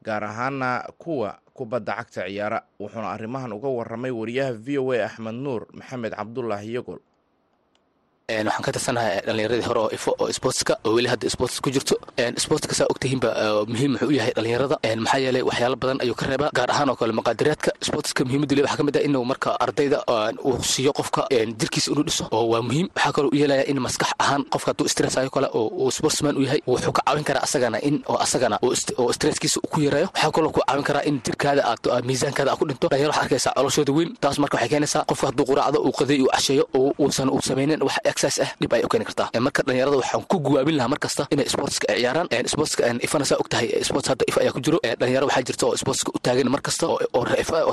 gaar 0.04 0.24
ahaana 0.24 0.84
kuwa 0.98 1.38
kubadda 1.56 1.92
cagta 1.98 2.22
ciyaara 2.28 2.58
wuxuuna 2.80 3.08
arrimahan 3.16 3.52
uga 3.52 3.68
waramay 3.78 4.10
wariyaha 4.20 4.52
v 4.64 4.78
o 4.78 4.92
a 4.92 5.04
axmed 5.08 5.34
nuur 5.44 5.62
maxamed 5.78 6.12
cabdulaahi 6.18 6.70
yagol 6.76 6.98
waxaan 8.40 8.62
ka 8.64 8.70
tirsanahay 8.72 9.20
dhalinyaradii 9.26 9.66
hore 9.68 9.80
oo 9.80 9.90
ifo 9.96 10.10
oo 10.18 10.32
sportska 10.32 10.74
oo 10.84 10.92
weli 10.96 11.08
hadda 11.08 11.28
sports 11.30 11.60
ku 11.60 11.70
jirto. 11.70 11.94
Sportska 12.44 12.74
saa 12.74 12.86
ogtihiinba 12.92 13.28
muhiim 13.68 13.92
wuxuu 13.94 14.08
u 14.08 14.14
yahay 14.18 14.32
dhalinyarada 14.36 14.76
maxaa 15.04 15.18
yeelay 15.24 15.42
waxyaalo 15.42 15.76
badan 15.76 15.98
ayuu 16.02 16.14
ka 16.14 16.26
reebaa 16.26 16.50
gaar 16.56 16.70
ahaan 16.70 16.88
oo 16.90 16.96
kale 16.96 17.12
maqaadiraadka. 17.12 17.70
Sportska 17.88 18.24
muhiimaddu 18.24 18.54
le 18.56 18.62
waxaa 18.64 18.76
ka 18.80 18.84
mid 18.84 18.96
ah 18.96 19.02
inuu 19.08 19.24
marka 19.24 19.50
ardayda 19.60 19.98
uu 20.44 20.56
siiyo 20.62 20.92
qofka 20.92 21.26
jirkiisa 21.60 21.90
inuu 21.92 22.04
dhiso 22.08 22.24
oo 22.32 22.44
waa 22.52 22.62
muhiim. 22.62 22.88
Waxaa 22.96 23.12
kaloo 23.12 23.30
u 23.32 23.36
yeelaya 23.36 23.64
in 23.70 23.78
maskax 23.80 24.10
ahaan 24.18 24.42
qofka 24.52 24.70
hadduu 24.72 24.88
stressayo 24.88 25.30
kale 25.30 25.48
oo 25.52 25.66
uu 25.82 25.90
sportsman 25.90 26.36
u 26.36 26.42
yahay 26.46 26.60
wuxuu 26.66 26.92
ka 26.92 27.02
caawin 27.06 27.24
karaa 27.24 27.42
asagana 27.44 27.78
in 27.88 28.02
oo 28.08 28.16
asagana 28.24 28.56
oo 28.62 29.12
stresskiisa 29.12 29.60
ku 29.72 29.80
yareeyo. 29.80 30.08
Waxaa 30.14 30.30
kaloo 30.32 30.50
ku 30.52 30.60
caawin 30.66 30.84
karaa 30.84 31.04
in 31.08 31.20
jirkaada 31.24 31.62
aad 31.70 32.04
miisaankaada 32.08 32.50
aad 32.52 32.58
ku 32.58 32.64
dhinto. 32.68 32.88
Dhalinyaro 32.88 33.12
waxaa 33.12 33.24
arkaysaa 33.24 33.52
coloshooda 33.58 33.92
weyn 33.92 34.10
taas 34.20 34.38
marka 34.38 34.56
waxay 34.56 34.68
keenaysaa 34.72 35.04
qofka 35.10 35.26
hadduu 35.30 35.44
quraacdo 35.50 35.78
uu 35.86 35.92
qaday 36.00 36.18
uu 36.24 36.30
casheeyo 36.34 36.64
uusan 37.02 37.28
uu 37.30 37.40
samaynin 37.48 37.80
wax 37.82 37.96
ah 38.44 38.50
dhib 38.60 38.72
ay 38.74 38.82
u 38.86 38.88
keeni 38.92 39.04
kartaa. 39.08 39.28
Marka 39.46 39.62
dhalinyarada 39.66 39.96
waxaan 40.02 40.22
ku 40.30 40.36
guwaabin 40.46 40.76
lahaa 40.78 40.90
mar 40.94 40.98
kasta 41.04 41.22
inay 41.34 41.46
sportska 41.54 41.86
ay 41.92 41.98
ciyaaraan 42.02 42.28
sportska 42.54 42.82
ifana 43.06 43.24
saa 43.30 43.38
og 43.42 43.48
tahay 43.52 43.68
sports 43.88 44.08
hadda 44.10 44.24
if 44.30 44.36
ayaa 44.42 44.52
ku 44.56 44.60
jiro 44.66 44.78
dhalinyaro 45.00 45.26
waxaa 45.30 45.44
jirta 45.48 45.64
oo 45.66 45.76
sportska 45.82 46.08
u 46.14 46.18
taagan 46.26 46.48
mar 46.54 46.60
kasta 46.66 46.84
oo 46.88 47.24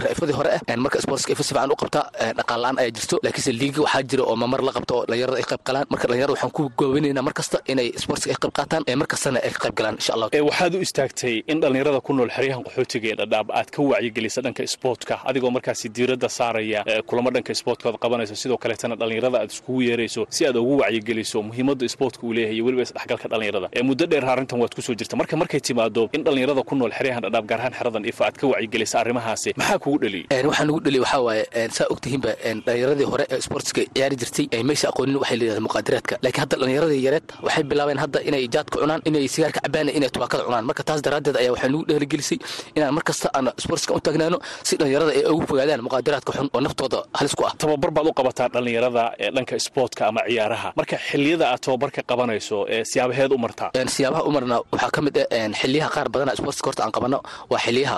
raifadii 0.06 0.36
hore 0.40 0.50
ah 0.58 0.78
marka 0.86 0.98
sportska 1.06 1.32
ifa 1.34 1.44
si 1.44 1.54
fiican 1.54 1.72
u 1.72 1.76
qabta 1.82 2.02
dhaqaal 2.38 2.60
la'aan 2.64 2.78
ayaa 2.82 2.92
jirto 2.98 3.16
laakiinse 3.26 3.52
liiga 3.62 3.82
waxaa 3.86 4.04
jira 4.10 4.24
oo 4.30 4.36
mamar 4.44 4.62
la 4.68 4.72
qabta 4.78 4.94
oo 4.98 5.04
dhalinyarada 5.10 5.38
ay 5.42 5.46
qayb 5.52 5.62
galaan. 5.68 5.86
Marka 5.94 6.06
dhalinyarada 6.08 6.34
waxaan 6.36 6.52
ku 6.58 6.62
guwaabinaynaa 6.78 7.24
mar 7.28 7.34
kasta 7.40 7.58
inay 7.72 7.88
sportska 8.04 8.30
ay 8.34 8.38
qayb 8.44 8.54
qaataan 8.60 8.84
mar 9.02 9.08
kastana 9.14 9.40
ay 9.46 9.52
ka 9.56 9.60
qayb 9.66 9.76
galaan 9.80 9.96
insha 10.00 10.14
allah 10.16 10.28
waxaad 10.50 10.74
u 10.76 10.80
istaagtay 10.88 11.36
in 11.52 11.58
dhalinyarada 11.64 12.00
ku 12.02 12.14
nool 12.14 12.30
xeryahan 12.38 12.64
qaxootiga 12.68 13.08
ee 13.14 13.18
dhadhaab 13.22 13.48
aad 13.60 13.70
ka 13.76 13.80
wacyigelisa 13.92 14.40
dhanka 14.46 14.62
sportka 14.76 15.14
adigoo 15.30 15.52
markaasi 15.58 15.90
diiradda 15.96 16.30
saaraya 16.30 16.80
kulamo 17.10 17.30
dhanka 17.36 17.54
sportka 17.62 17.86
aad 17.90 17.98
qabanayso. 18.04 18.36
Sidoo 18.44 18.58
kaleetana 18.64 18.96
dhalinyarada 19.02 19.38
aad 19.44 19.52
iskugu 19.56 19.82
yeerayso 19.90 20.22
si 20.36 20.46
aad 20.48 20.58
ugu 20.62 20.76
wacyigeliso 20.82 21.38
muhiimadda 21.48 21.86
sportka 21.96 22.22
uu 22.28 22.34
leeyahay 22.38 22.56
iyo 22.56 22.66
weliba 22.66 22.84
isdhexgalka 22.88 23.28
dhalinyarada 23.32 23.68
ee 23.78 23.84
muddo 23.90 24.06
dheer 24.12 24.26
arrintan 24.34 24.60
waad 24.62 24.74
ku 24.78 24.82
soo 24.88 24.96
jirta. 25.00 25.16
Marka 25.22 25.36
markay 25.42 25.60
timaado 25.68 26.10
in 26.18 26.24
dhalinyarada 26.28 26.62
ku 26.70 26.76
nool 26.76 26.92
xeryahan 26.98 27.22
dhadhaab 27.26 27.46
gaar 27.52 27.60
ahaan 27.62 27.74
xeradan 27.80 28.04
ifa 28.12 28.24
aad 28.28 28.36
ka 28.42 28.46
wacyigelisa 28.54 28.96
arrimahaasi 29.04 29.50
maxaa 29.62 29.80
kugu 29.84 29.98
dheliyey 30.04 30.26
waxaa 30.50 30.66
nugu 30.70 30.80
dheliya 30.86 31.02
waxaa 31.06 31.22
waaye 31.28 31.44
saa 31.78 31.88
ogtihiinba 31.94 32.32
dhalinyaradii 32.68 33.08
hore 33.12 33.26
ee 33.34 33.40
sportska 33.48 33.82
ciyaari 33.96 34.16
jirtay 34.22 34.46
maysa 34.70 34.86
aqoonin 34.92 35.16
waxay 35.22 35.38
leedahay 35.42 35.64
muqaadiraadka. 35.68 36.16
Laakiin 36.24 36.42
hadda 36.44 36.56
dhalinyaradii 36.62 37.02
yareed 37.08 37.28
waxay 37.48 37.64
bilaabeen 37.72 38.00
hadda 38.04 38.20
inay 38.30 38.44
jaadka 38.56 38.76
cunaan 38.84 39.02
inay 39.10 39.26
sigaarka 39.36 39.60
cabaan 39.66 39.90
inay 39.98 40.10
tubaakada 40.16 40.44
cunaan. 40.48 40.66
Marka 40.70 40.84
taas 40.90 41.02
daraaddeed 41.06 41.36
ayaa 41.42 41.54
waxay 41.56 41.70
nugu 41.74 41.86
dheeligelisay 41.90 42.38
inaan 42.78 42.94
mar 42.98 43.04
kasta 43.10 43.28
aan 43.38 43.48
sportska 43.64 43.92
u 43.98 44.00
taagnaano 44.06 44.38
si 44.68 44.74
dhalinyarada 44.80 45.12
ay 45.20 45.24
ugu 45.34 45.46
fogaadaan 45.52 45.82
muqaadiraadka 45.88 46.32
xun 46.38 46.48
oo 46.56 46.62
naftooda 46.68 47.00
halis 47.20 47.34
ku 47.40 47.44
ah. 47.50 47.54
Tababar 47.62 47.92
baad 47.98 48.08
u 48.12 48.14
qabataa 48.20 48.48
dhalinyarada 48.56 49.04
ee 49.24 49.32
dhanka 49.36 49.56
sportka 49.68 50.02
ama 50.10 50.19
ciyaaraha. 50.30 50.70
Marka 50.80 50.96
xilliyada 51.10 51.46
aad 51.52 51.60
tababarka 51.66 52.02
qabanayso 52.12 52.58
ee 52.76 52.84
siyaabaheed 52.92 53.32
u 53.32 53.38
martaa 53.46 53.70
siyaabaha 53.96 54.24
u 54.30 54.32
marna 54.36 54.56
waxaa 54.74 54.92
ka 54.96 55.02
mid 55.06 55.16
ah 55.18 55.50
xiliyaha 55.62 55.90
qaar 55.96 56.08
badana 56.14 56.34
sportska 56.40 56.68
horta 56.70 56.82
aan 56.86 56.92
qabano 56.98 57.20
waa 57.52 57.60
xiliyaha 57.66 57.98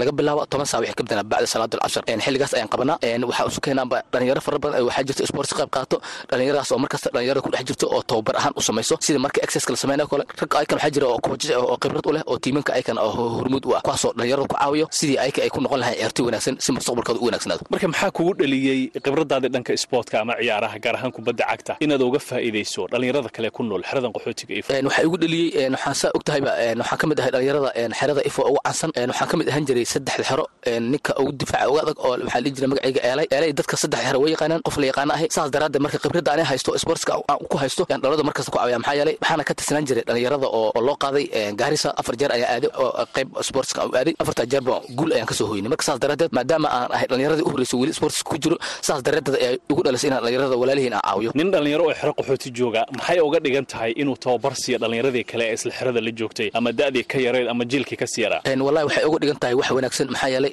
laga 0.00 0.12
bilaabo 0.18 0.46
toban 0.52 0.66
saa 0.66 0.80
wixii 0.82 0.94
ka 0.98 1.02
badana 1.06 1.22
bacda 1.30 1.46
salaad 1.52 1.74
alcasr 1.74 2.02
xilligaas 2.24 2.52
ayaan 2.56 2.68
qabanaa 2.74 2.96
waxaa 3.30 3.46
isu 3.50 3.60
keenaanba 3.64 3.96
dhalinyaro 4.12 4.40
fara 4.46 4.58
badan 4.64 4.82
waxaa 4.88 5.04
jirta 5.08 5.26
sports 5.30 5.52
qayb 5.58 5.70
qaato. 5.76 5.96
Dhalinyaradaas 6.30 6.70
oo 6.72 6.78
markasta 6.84 7.08
dhalinyarada 7.14 7.42
ku 7.44 7.50
dhex 7.54 7.64
jirto 7.68 7.86
oo 7.94 8.02
tababar 8.10 8.34
ahaan 8.40 8.52
u 8.56 8.60
samayso. 8.68 8.94
Sida 9.06 9.18
marka 9.24 9.38
exerciska 9.44 9.72
la 9.72 9.76
sameynao 9.82 10.06
kale 10.10 10.24
ragga 10.40 10.56
aykan 10.60 10.76
waxaa 10.78 10.90
jira 10.94 11.06
oo 11.12 11.18
coaches 11.26 11.50
oo 11.56 11.76
khibrad 11.82 12.06
u 12.08 12.12
leh 12.16 12.22
oo 12.30 12.36
tiimanka 12.42 12.72
aykan 12.78 12.98
oo 12.98 13.10
hormuud 13.38 13.64
u 13.66 13.74
ah 13.76 13.82
kuwaasoo 13.86 14.12
dhalinyarada 14.18 14.48
ku 14.48 14.54
caawiyo 14.56 14.86
sidii 14.98 15.18
ayka 15.24 15.40
ay 15.44 15.50
ku 15.54 15.60
noqon 15.64 15.80
lahayn 15.82 15.96
ciyaartoy 15.98 16.24
wanaagsan 16.28 16.54
si 16.64 16.70
mustaqbalkooda 16.76 17.20
u 17.20 17.24
wanaagsanaado 17.28 17.62
marka 17.72 17.86
maxaa 17.92 18.10
kugu 18.16 18.32
dheliyey 18.40 18.80
khibradaadii 19.04 19.50
dhanka 19.54 19.72
sportka 19.84 20.14
ama 20.22 20.34
ciyaaraha 20.40 20.76
gaar 20.84 20.96
ahaan 20.98 21.11
kubadda 21.16 21.44
cagta 21.50 21.72
inaad 21.84 22.02
uga 22.08 22.18
faa'iidayso 22.28 22.82
dhallinyarada 22.92 23.28
kale 23.36 23.48
ku 23.56 23.62
nool 23.68 23.82
xeradan 23.88 24.10
qaxootiga 24.16 24.52
waxaa 24.86 25.04
igu 25.06 25.16
dheliyey 25.22 25.68
waxaan 25.74 25.94
saa 26.00 26.10
og 26.16 26.22
tahayba 26.28 26.50
waxaan 26.80 26.98
ka 27.00 27.06
mid 27.10 27.18
ahay 27.20 27.30
dhallinyarada 27.34 27.70
xerada 28.00 28.20
ifo 28.30 28.40
ugu 28.50 28.60
cansan 28.66 28.90
waxaan 29.10 29.28
ka 29.30 29.36
mid 29.40 29.48
ahaan 29.50 29.64
jiray 29.68 29.86
saddexda 29.94 30.24
xero 30.30 30.44
ninka 30.92 31.12
ugu 31.20 31.32
difaaca 31.40 31.68
uga 31.72 31.80
adag 31.84 31.96
oo 32.06 32.12
waxaa 32.26 32.40
dhihi 32.44 32.54
jiray 32.56 32.68
magacayga 32.72 33.00
eelay 33.08 33.26
eelay 33.36 33.50
dadka 33.58 33.74
saddexda 33.82 34.06
xero 34.08 34.18
way 34.24 34.30
yaqaanaan 34.34 34.60
qof 34.66 34.76
la 34.82 34.86
yaqaana 34.90 35.12
ahay. 35.16 35.28
Saas 35.36 35.50
daraaddeed 35.54 35.82
marka 35.84 35.98
khibradda 36.04 36.30
ani 36.34 36.42
haysto 36.50 36.70
sportska 36.84 37.12
aan 37.32 37.38
ku 37.52 37.56
haysto 37.62 37.82
dhalada 38.02 38.22
markasta 38.28 38.50
ku 38.52 38.58
caawiya 38.58 38.78
maxaa 38.82 38.96
yeelay 39.00 39.16
waxaana 39.22 39.42
ka 39.48 39.52
tirsanaan 39.58 39.84
jiray 39.88 40.04
dhallinyarada 40.08 40.46
oo 40.58 40.80
loo 40.86 40.96
qaaday 41.04 41.24
gaarisa 41.60 41.88
afar 42.00 42.14
jeer 42.20 42.30
ayaa 42.36 42.48
aaday 42.56 42.70
oo 42.82 42.90
qayb 43.16 43.28
sportska 43.48 43.80
u 43.88 43.90
aaday. 44.00 44.14
Afartaa 44.22 44.46
jeerba 44.52 44.74
guul 44.98 45.10
ayaan 45.16 45.28
ka 45.30 45.34
soo 45.38 45.46
hoynay 45.50 45.70
marka 45.72 45.84
saas 45.88 45.98
daraaddeed 46.04 46.32
maadaama 46.38 46.68
aan 46.76 46.90
ahay 46.96 47.06
dhallinyaradii 47.10 47.44
u 47.48 47.50
horreysay 47.52 47.78
weli 47.82 47.92
sportska 47.98 48.24
ku 48.30 48.36
jiro 48.44 48.56
saas 48.86 49.00
daraaddeed 49.06 49.36
ayaa 49.42 49.54
igu 49.72 49.80
dhalisay 49.86 50.08
inaan 50.10 50.22
dhallinyarada 50.24 50.56
walaalihiin 50.62 50.94
caawiyo. 51.04 51.30
Nin 51.38 51.48
dhallinyaro 51.52 51.84
oo 51.88 51.94
xero 52.00 52.12
qaxooti 52.18 52.48
jooga 52.58 52.82
maxay 52.96 53.18
uga 53.20 53.38
dhigan 53.44 53.66
tahay 53.72 53.92
inuu 54.00 54.16
tababar 54.22 54.54
siiyo 54.62 54.78
dhallinyaradii 54.82 55.24
kale 55.30 55.44
ee 55.50 55.54
isla 55.58 55.72
xerada 55.78 56.00
la 56.06 56.10
joogtay 56.18 56.48
ama 56.58 56.70
da'dii 56.80 57.04
ka 57.12 57.18
yareed 57.26 57.48
ama 57.52 57.64
jiilkii 57.70 57.96
ka 58.02 58.06
sii 58.12 58.22
yaraa 58.26 58.40
wallahi 58.66 58.84
waxay 58.88 59.04
uga 59.10 59.18
dhigan 59.22 59.38
tahay 59.42 59.54
wax 59.60 59.68
wanaagsan. 59.76 60.06
Maxaa 60.14 60.28
yeelay 60.34 60.52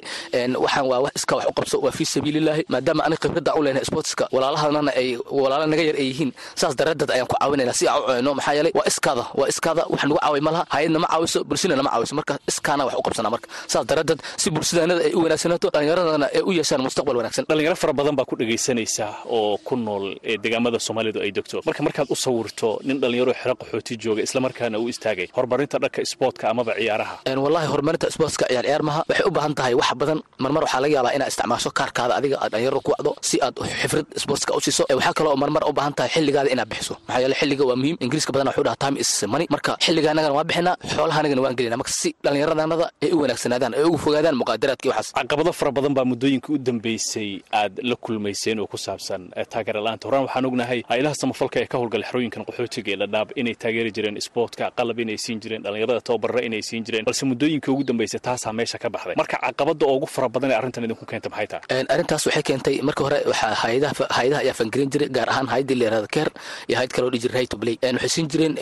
waxaan 0.64 0.86
waa 0.90 1.00
wax 1.04 1.12
iska 1.20 1.34
wax 1.36 1.46
u 1.50 1.52
qabso 1.58 1.76
waa 1.84 1.90
fii 1.98 2.04
sabiililaahi 2.14 2.62
maadaama 2.72 3.02
ani 3.06 3.16
khibradda 3.22 3.52
u 3.58 3.62
leenahay 3.64 3.84
sportska. 3.90 4.24
Walaalahadana 4.34 4.90
ay 5.00 5.08
walaala 5.40 5.66
naga 5.72 5.82
yar 5.88 5.96
ay 6.02 6.06
yihiin. 6.10 6.30
Saas 6.60 6.74
daraaddeed 6.78 7.10
ayaan 7.14 7.26
ku 7.30 7.36
caawinayna 7.40 7.72
si 7.78 7.84
aan 7.88 7.98
u 8.00 8.06
cunayno 8.06 8.32
maxaa 8.38 8.54
yeelay 8.58 8.72
waa 8.78 8.86
iskaada 8.90 9.24
waa 9.40 9.48
iskaada. 9.52 9.82
Wax 9.92 10.00
nagu 10.04 10.18
caaway 10.22 10.40
ma 10.46 10.50
laha 10.54 10.64
hayadna 10.74 10.98
ma 11.04 11.08
caawiso 11.12 11.38
bulshana 11.48 11.76
nama 11.80 11.90
caawiso. 11.94 12.14
Marka 12.18 12.34
iskaana 12.50 12.82
wax 12.86 12.94
u 12.98 13.02
qabsanaa 13.06 13.30
marka. 13.34 13.48
Saas 13.72 13.84
daraaddeed 13.90 14.20
si 14.42 14.48
bulshadaanada 14.54 15.00
ay 15.08 15.12
u 15.14 15.20
wanaagsanaato 15.24 15.68
dhallinyaradana 15.74 16.26
ay 16.36 16.42
u 16.42 16.50
yeeshaan 16.58 16.82
mustaqbal 16.86 17.16
wanaagsan. 17.20 17.44
Dhalinyaro 17.50 17.76
fara 17.82 17.92
badan 17.98 18.14
baa 18.18 18.24
ku 18.30 18.34
dhegaysanaysa 18.40 19.06
oo 19.36 19.56
ku 19.66 19.74
nool 19.76 20.06
ee 20.30 20.36
deegaamada 20.44 20.78
soomaalidu 20.86 21.18
ay 21.24 21.30
degto. 21.36 21.56
Marka 21.68 21.82
markaad 21.86 22.06
u 22.14 22.16
sawirto 22.24 22.68
nin 22.86 22.96
dhallinyaro 23.02 23.32
xero 23.40 23.54
qaxooti 23.60 23.92
jooga 24.02 24.22
islamarkaana 24.26 24.76
u 24.82 24.88
istaagay 24.92 25.26
horumarinta 25.36 25.76
dhanka 25.82 26.00
isboortka 26.06 26.44
amaba 26.52 26.72
ciyaaraha 26.80 27.14
wallahi 27.44 27.66
horumarinta 27.72 28.06
sportska 28.16 28.44
ciyaar 28.50 28.64
ciyaar 28.68 28.82
maha 28.88 29.00
waxay 29.08 29.26
u 29.28 29.32
baahan 29.36 29.54
tahay 29.58 29.74
wax 29.80 29.90
badan. 30.00 30.18
Marmar 30.44 30.62
waxaa 30.66 30.80
laga 30.84 30.94
yaabaa 30.96 31.14
inaad 31.16 31.28
isticmaasho 31.32 31.70
kaarkaada 31.78 32.12
adiga 32.18 32.36
aad 32.44 32.50
dhalinyarada 32.52 32.80
ku 32.86 32.90
wacdo 32.94 33.10
si 33.28 33.36
aad 33.46 33.54
xifrad 33.82 34.06
sportska 34.22 34.50
u 34.56 34.60
siiso. 34.64 34.82
Waxaa 34.98 35.14
kaloo 35.18 35.36
marmar 35.42 35.62
u 35.70 35.72
baahan 35.78 35.94
tahay 35.98 36.10
xilligaada 36.14 36.48
inaad 36.54 36.68
bixiso. 36.72 36.94
Maxaa 37.08 37.20
yeele 37.22 37.34
xilliga 37.40 37.64
waa 37.70 37.76
muhiim. 37.80 37.96
Ingiriiska 38.04 38.32
badan 38.34 38.48
wuxuu 38.50 38.64
dhaha 38.66 38.76
time 38.84 38.96
is 39.02 39.10
money. 39.32 39.46
Marka 39.54 39.72
xilliga 39.84 40.08
anagana 40.14 40.34
waan 40.38 40.46
bixinaa 40.50 40.74
xoolaha 40.94 41.18
anagana 41.22 41.40
waan 41.44 41.54
gelina. 41.58 41.76
Marka 41.80 41.92
si 42.00 42.08
dhallinyaradanada 42.24 42.86
ay 43.04 43.10
u 43.14 43.18
wanaagsanaadaan 43.22 43.72
ay 43.78 43.84
ugu 43.88 43.98
fogaadaan 44.04 44.36
muqaadaraadka 44.40 44.84
iyo 44.86 44.92
waxaas. 44.96 45.12
Caqabado 45.18 45.52
fara 45.58 45.70
badan 45.76 45.92
baa 45.96 46.04
muddooyinka 46.10 46.48
u 46.54 46.58
dambeysay 46.84 47.30
aad 47.60 47.74
la 47.90 47.96
kulmayseen 48.04 48.58
oo 48.62 48.66
ku 48.72 48.76
saabsan 48.86 49.22
taageera 49.52 49.80
la'aanta 49.84 50.04
horaan 50.08 50.24
waxaan 50.30 50.46
ognahay 50.50 50.80
hay'adaha 50.90 51.14
samafalka 51.22 51.56
ee 51.62 51.66
ka 51.72 51.76
howlgala 51.80 52.04
xerooyinkan 52.10 52.42
qaxootiga 52.48 52.90
ee 52.94 52.98
dhadhaab 53.02 53.28
inay 53.40 53.54
taageeri 53.62 53.90
jireen 53.96 54.16
sportka 54.26 54.64
qalab 54.78 54.98
inay 55.04 55.18
siin 55.24 55.38
jireen 55.42 55.62
dhallinyarada 55.64 56.00
tababarra 56.08 56.40
inay 56.48 56.62
siin 56.68 56.82
jireen 56.86 57.04
balse 57.08 57.22
muddooyinka 57.30 57.68
ugu 57.74 57.82
dambeysay 57.90 58.20
taasaa 58.28 58.52
meesha 58.58 58.78
ka 58.82 58.88
baxday. 58.94 59.14
Marka 59.20 59.36
caqabada 59.44 59.84
ugu 59.94 60.06
fara 60.14 60.28
badan 60.34 60.50
ee 60.52 60.56
arrintan 60.60 60.84
idinku 60.86 61.04
keenta 61.10 61.28
maxay 61.34 61.46
tahay? 61.52 61.82
Arrintaas 61.94 62.22
waxay 62.28 62.42
keentay 62.48 62.76
marka 62.88 63.02
hore 63.06 63.18
waxaa 63.30 63.54
hayadaha 63.62 63.92
hayadaha 64.18 64.40
ayaa 64.44 64.54
fangarin 64.60 64.88
jiray 64.94 65.08
gaar 65.16 65.28
ahaan 65.32 65.48
hayadii 65.52 65.76
leerada 65.82 66.08
keer 66.14 66.28
iyo 66.68 66.76
hayad 66.80 66.90
kaloo 66.96 67.10
dhihi 67.12 67.22
jiray 67.24 67.36
right 67.38 67.50
to 67.52 67.56
waxay 67.96 68.10
siin 68.14 68.26
jireen 68.32 68.54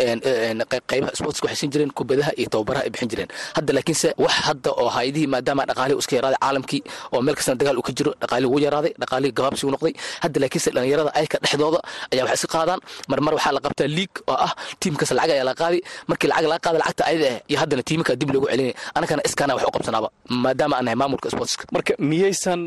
qaybaha 0.91 1.13
sportska 1.21 1.45
waxay 1.49 1.59
siin 1.63 1.71
jireen 1.75 1.91
kubadaha 1.99 2.33
iyo 2.41 2.49
tababaraha 2.55 2.83
ay 2.87 2.91
bixin 2.95 3.09
jireen. 3.13 3.29
Hadda 3.57 3.71
laakiinse 3.77 4.09
wax 4.25 4.35
hadda 4.49 4.71
oo 4.83 4.89
hayadihii 4.97 5.29
maadaama 5.35 5.63
dhaqaalihii 5.71 6.01
iska 6.03 6.15
yaraaday 6.19 6.41
caalamkii 6.45 6.81
oo 7.15 7.21
meel 7.27 7.37
kastana 7.39 7.57
dagaal 7.61 7.77
uu 7.81 7.87
ka 7.89 7.93
jiro 7.99 8.11
dhaqaalihii 8.23 8.53
wuu 8.55 8.63
yaraaday 8.67 8.93
dhaqaalihii 9.03 9.35
gabaabsi 9.39 9.63
uu 9.67 9.73
noqday. 9.77 9.95
Hadda 10.25 10.39
laakiinse 10.43 10.71
dhallinyarada 10.77 11.11
ayka 11.21 11.37
dhexdooda 11.59 11.81
ayaa 12.13 12.25
wax 12.29 12.35
iska 12.39 12.49
qaadaan. 12.55 12.81
Marmar 13.11 13.33
waxaa 13.35 13.53
la 13.57 13.61
qabtaa 13.67 13.89
liig 13.97 14.13
oo 14.31 14.37
ah 14.47 14.53
tiimkasta 14.81 15.15
lacag 15.19 15.31
ayaa 15.37 15.45
la 15.51 15.55
qaadi. 15.61 15.79
Markii 16.11 16.29
lacag 16.31 16.47
laga 16.53 16.61
qaada 16.65 16.79
lacagta 16.83 17.03
ayada 17.11 17.27
ah 17.35 17.41
iyo 17.51 17.59
haddana 17.63 17.83
tiimika 17.89 18.13
dib 18.21 18.31
loogu 18.35 18.47
celinaya 18.53 18.75
anakana 18.95 19.23
iskaana 19.29 19.53
wax 19.57 19.65
u 19.69 19.71
qabsanaaba 19.77 20.09
maadaama 20.45 20.75
aan 20.79 20.85
nahay 20.87 20.97
maamulka 21.03 21.29
sportska. 21.35 21.65
Marka 21.75 21.93
miyaysan 21.99 22.61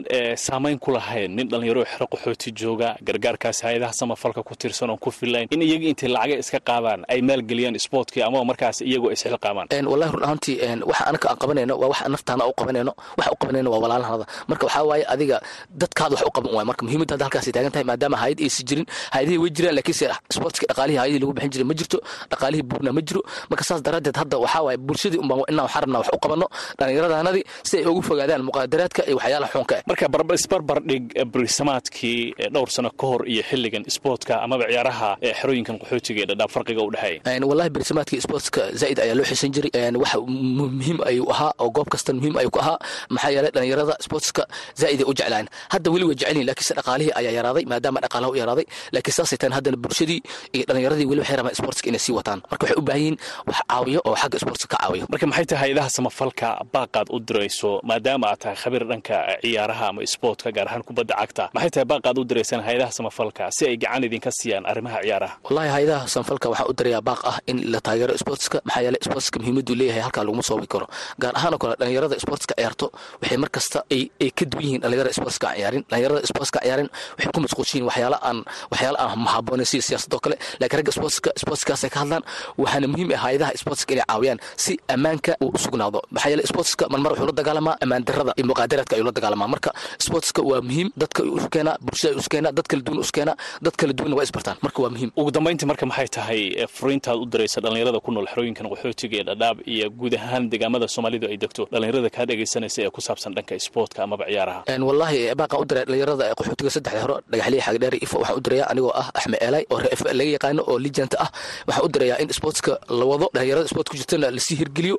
saamayn 0.46 0.78
ku 0.84 0.90
lahayn? 0.92 1.30
Nin 1.36 1.48
dhallinyaro 1.52 1.84
xero 1.92 2.06
qaxooti 2.14 2.50
jooga 2.60 2.90
gargaarkaas 3.08 3.58
hay'adaha 3.66 3.94
samafalka 4.00 4.42
ku 4.48 4.54
tirsan 4.62 4.90
oon 4.90 5.00
ku 5.04 5.10
filayn 5.12 5.48
in 5.54 5.62
iyaga 5.62 5.86
intay 5.92 6.10
lacaga 6.16 6.36
iska 6.44 6.60
qaadaan 6.70 7.00
ay 7.12 7.20
maalgeliyaan 7.22 7.76
sportkii 7.86 8.22
amaba 8.28 8.44
markaas 8.52 8.78
iyagoo 8.82 9.12
isxilqaamaan 9.16 9.68
wallahi 9.92 10.12
run 10.16 10.24
ahaantii 10.28 10.56
waxa 10.90 11.04
anaka 11.10 11.26
aan 11.32 11.38
qabanayno 11.42 11.74
waa 11.82 11.90
wax 11.94 12.00
naftaana 12.14 12.44
u 12.52 12.54
qabanayno 12.60 12.92
waxa 13.18 13.32
u 13.32 13.38
qabanayno 13.42 13.70
waa 13.74 13.82
walaalahanada 13.84 14.26
marka 14.50 14.64
waxaa 14.68 14.84
waaye 14.90 15.04
adiga 15.14 15.38
dadkaada 15.82 16.14
wax 16.16 16.24
u 16.30 16.32
qaban 16.36 16.52
waay. 16.56 16.66
Marka 16.70 16.82
muhiimadda 16.86 17.14
hadda 17.16 17.26
halkaasay 17.28 17.54
taagan 17.56 17.72
tahay 17.74 17.86
maadaama 17.92 18.18
hayad 18.24 18.40
aysi 18.46 18.62
jirin 18.82 18.86
hayadihii 19.14 19.38
way 19.44 19.50
jiraan 19.58 19.76
laakiinse 19.78 20.06
sportski 20.36 20.66
dhaqaalihii 20.72 21.00
hayadihii 21.02 21.22
lagu 21.24 21.34
bixin 21.38 21.52
jiray 21.54 21.68
ma 21.72 21.74
jirto 21.80 21.98
dhaqaalihii 22.32 22.66
buurna 22.70 22.92
ma 22.98 23.02
jiro. 23.08 23.22
Marka 23.50 23.64
saas 23.70 23.82
daraaddeed 23.86 24.16
hadda 24.22 24.38
waxaa 24.44 24.64
waaye 24.68 24.78
bulshadii 24.88 25.20
unbaan 25.24 25.44
inaan 25.52 25.66
waxaan 25.68 25.84
rabnaa 25.86 26.00
wax 26.04 26.10
u 26.16 26.20
qabanno 26.24 26.48
dhallinyaradanadii 26.80 27.44
si 27.70 27.78
ay 27.78 27.86
ugu 27.92 28.02
fogaadaan 28.10 28.42
muqaadaraadka 28.50 29.02
iyo 29.08 29.16
waxyaalaha 29.20 29.52
xuunka 29.54 29.76
ah 29.78 29.84
marka 29.90 30.06
isbarbardhig 30.40 31.04
brisamaadkii 31.34 32.34
dhowr 32.54 32.70
sano 32.76 32.90
ka 33.00 33.06
hor 33.08 33.22
iyo 33.34 33.44
xilligan 33.50 33.84
sportka 33.96 34.34
amaba 34.46 34.64
ciyaaraha 34.72 35.10
xerooyinkan 35.40 35.76
qaxootiga 35.82 36.20
ee 36.24 36.28
dhadhaab 36.32 36.50
farqiga 36.56 36.82
u 36.82 36.92
dhexeeya. 36.96 37.46
Wallahi 37.52 37.70
brisamaadkii 37.76 38.22
sportska 38.26 38.62
zaa'id 38.82 39.00
ayaa 39.04 39.16
loo 39.20 39.26
xiisan 39.30 39.52
jiray. 39.56 39.72
Wax 40.04 40.14
muhiim 40.26 40.98
ayuu 41.10 41.28
ahaa 41.34 41.52
oo 41.64 41.70
goob 41.76 41.90
kastan 41.94 42.16
muhiim 42.20 42.36
ayuu 42.42 42.52
ku 42.56 42.60
ahaa. 42.64 42.78
Maxaa 43.14 43.32
yeelay 43.36 43.52
dhallinyarada 43.56 43.96
sportska 44.06 44.44
zaa'id 44.82 45.00
ay 45.04 45.08
u 45.12 45.14
jeclaan. 45.20 45.46
Hadda 45.74 45.88
weli 45.94 46.06
way 46.10 46.16
jecelyihin 46.20 46.48
lakiinse 46.50 46.74
dhaqaalihii 46.80 47.14
ayaa 47.20 47.34
yaraaday 47.40 47.66
maadaama 47.72 48.00
dhaqaalaha 48.06 48.32
u 48.32 48.36
yaraaday 48.42 48.66
laakiin 48.94 49.16
saasay 49.18 49.38
tahan 49.42 49.54
haddana 49.58 49.78
bulshadii 49.84 50.20
iyo 50.56 50.64
dhallinyaradii 50.68 51.06
weli 51.10 51.22
waxay 51.24 51.38
rabaan 51.40 51.56
sportska 51.60 51.88
inay 51.90 52.00
sii 52.06 52.14
wataan. 52.18 52.40
Marka 52.52 52.64
waxay 52.66 52.78
u 52.82 52.84
baahan 52.88 53.02
yihiin 53.02 53.18
wax 53.48 53.58
caawiyo 53.70 54.00
oo 54.10 54.16
xagga 54.22 54.38
sportska 54.44 54.68
ka 54.74 54.78
caawiyo. 54.84 55.06
Marka 55.12 55.26
maxay 55.32 55.46
tahay 55.46 55.62
hayadaha 55.72 55.90
samafalka 55.98 56.48
baaqaad 56.74 57.08
u 57.16 57.18
dirayso 57.28 57.72
maadaama 57.90 58.26
aad 58.32 58.40
tahay 58.44 58.58
khabiir 58.64 58.84
dhanka 58.92 59.16
ciyaaraha 59.44 59.86
ama 59.92 60.02
sportka 60.16 60.48
gaar 60.56 60.68
ahaan 60.70 60.84
kubadda 60.88 61.14
cagta 61.22 61.44
maxay 61.56 61.70
tahay 61.74 61.88
baaqaad 61.92 62.16
u 62.18 62.24
diraysaan 62.30 62.62
hayadaha 62.68 62.92
samafalka 62.98 63.44
si 63.58 63.64
ay 63.70 63.76
gacan 63.84 64.04
idinka 64.08 64.32
siiyaan 64.40 64.66
arrimaha 64.72 65.00
ciyaaraha? 65.06 65.34
Wallahi 65.46 65.70
hayadaha 65.76 66.04
samafalka 66.14 66.46
waxaan 66.52 66.70
u 66.72 66.74
dirayaa 66.80 67.02
baaq 67.10 67.22
ah 67.32 67.38
in 67.52 67.58
la 67.72 67.80
taageero 67.86 68.14
sportska 68.24 68.58
maxaa 68.68 68.84
yeelay 68.86 69.02
sportska 69.08 69.36
muhiimaduu 69.42 69.76
leeyahay 69.80 70.02
halkaa 70.06 70.24
laguma 70.28 70.44
soobi 70.50 70.68
karo 70.74 70.88
gaar 71.22 71.34
ahaan 71.40 71.54
oo 71.56 71.60
kale 71.64 71.76
dhallinyarada 71.80 72.16
sportska 72.26 72.54
ciyaarto 72.60 72.88
waxay 73.22 73.38
mar 73.44 73.50
kasta 73.56 73.80
ay 73.96 74.30
ka 74.38 74.44
duwan 74.52 74.64
yihiin 74.66 74.82
dhallinyarada 74.84 75.14
sportska 75.20 75.48
ciyaarin. 75.58 75.84
Dhallinyarada 75.90 76.28
sportska 76.32 76.60
ciyaarin 76.66 76.90
waxay 77.18 77.32
ku 77.36 77.40
mashquulshiin 77.46 77.84
waxyaala 77.90 78.18
aan 78.28 78.38
waxyaala 78.72 78.98
aan 79.06 79.20
mahaboonin 79.26 79.66
sida 79.72 79.84
siyaasadoo 79.90 80.20
kale. 80.26 80.36
Laakiin 80.60 80.78
ragga 80.80 80.92
sportska 80.98 81.30
sportskaasay 81.42 81.90
ka 81.94 82.00
hadlaan 82.04 82.24
waxaana 82.62 82.88
muhiim 82.94 83.10
ah 83.16 83.22
hayadaha 83.26 83.52
sportska 83.62 83.92
inay 83.96 84.06
caawiyaan 84.12 84.40
si 84.64 84.74
ammaanka 84.96 85.32
uu 85.44 85.52
u 85.56 85.58
sugnaado. 85.66 86.00
Maxaa 86.14 86.30
yeelay 86.32 86.48
sportska 86.52 86.84
marmar 86.94 87.12
wuxuu 87.14 87.28
la 87.32 87.36
dagaalamaa 87.42 87.76
ammaan 87.84 88.04
darrada 88.08 88.32
iyo 88.38 88.46
muqaadaraadka 88.52 88.94
ayuu 88.96 89.06
la 89.10 89.14
dagaalamaa 89.18 89.48
marka 89.54 89.70
sportska 90.06 90.42
waa 90.50 90.62
muhiim 90.68 90.88
dadka 91.02 91.22
isu 91.38 91.50
keenaa 91.54 91.76
bulshada 91.86 92.16
isu 92.22 92.30
keenaa 92.34 92.52
dad 92.58 92.68
kala 92.72 92.82
duwan 92.86 93.00
isu 93.06 93.14
keenaa 93.18 93.36
dad 93.66 93.76
kala 93.80 93.94
duwanna 93.98 94.16
waa 94.18 94.26
isbartaan. 94.28 94.58
Marka 94.66 94.80
waa 94.84 94.92
muhiim. 94.96 95.10
Ugu 95.20 95.32
dambayntii 95.36 95.68
marka 95.72 95.86
maxay 95.90 96.08
tahay 96.18 96.42
furiintaad 96.76 97.18
u 97.24 97.26
diraysa 97.32 97.58
dhallinyarada 97.64 98.00
ku 98.06 98.12
nool 98.16 98.28
xerooyinkan 98.32 98.66
qaxootiga 98.72 99.16
ee 99.22 99.26
dhadhaab 99.30 99.58
iyo 99.74 99.86
guud 100.00 100.14
ahaan 100.20 100.44
deegaamada 100.52 100.88
soomaalidu 100.96 101.26
ay 101.32 101.38
degto? 101.44 101.62
Dhallinyarada 101.74 102.10
kaa 102.16 102.26
dhegaysanaysa 102.30 102.80
ee 102.86 102.90
ku 102.96 103.02
saabsan 103.08 103.32
dhanka 103.38 103.54
sportka 103.68 104.00
amaba 104.06 104.24
ciyaaraha? 104.32 104.62
Wallahi 104.90 105.20
baaqaan 105.42 105.62
u 105.62 105.66
diray 105.70 105.84
dhallinyarada 105.88 106.26
qaxootiga 106.40 106.70
saddexda 106.76 107.02
hore 107.06 107.16
dhagaxliya 107.32 107.62
xagdheer 107.68 107.94
ifo 108.06 108.16
waxaan 108.22 108.38
u 108.42 108.44
dirayaa 108.46 108.68
anigoo 108.74 108.92
ah 109.02 109.08
axmed 109.18 109.40
eelay 109.46 109.64
oo 109.74 109.80
reef 109.86 110.02
laga 110.20 110.32
yaqaano 110.36 110.62
oo 110.72 110.78
lijanta 110.86 111.18
ah. 111.26 111.30
Waxaan 111.68 111.86
u 111.86 111.90
dirayaa 111.94 112.18
in 112.24 112.30
sportska 112.40 112.74
la 113.00 113.06
wado 113.12 113.26
dhallinyarada 113.34 113.68
sport 113.74 113.88
ku 113.92 113.96
jirtana 114.00 114.28
la 114.36 114.42
sii 114.48 114.58
hirgeliyo 114.62 114.98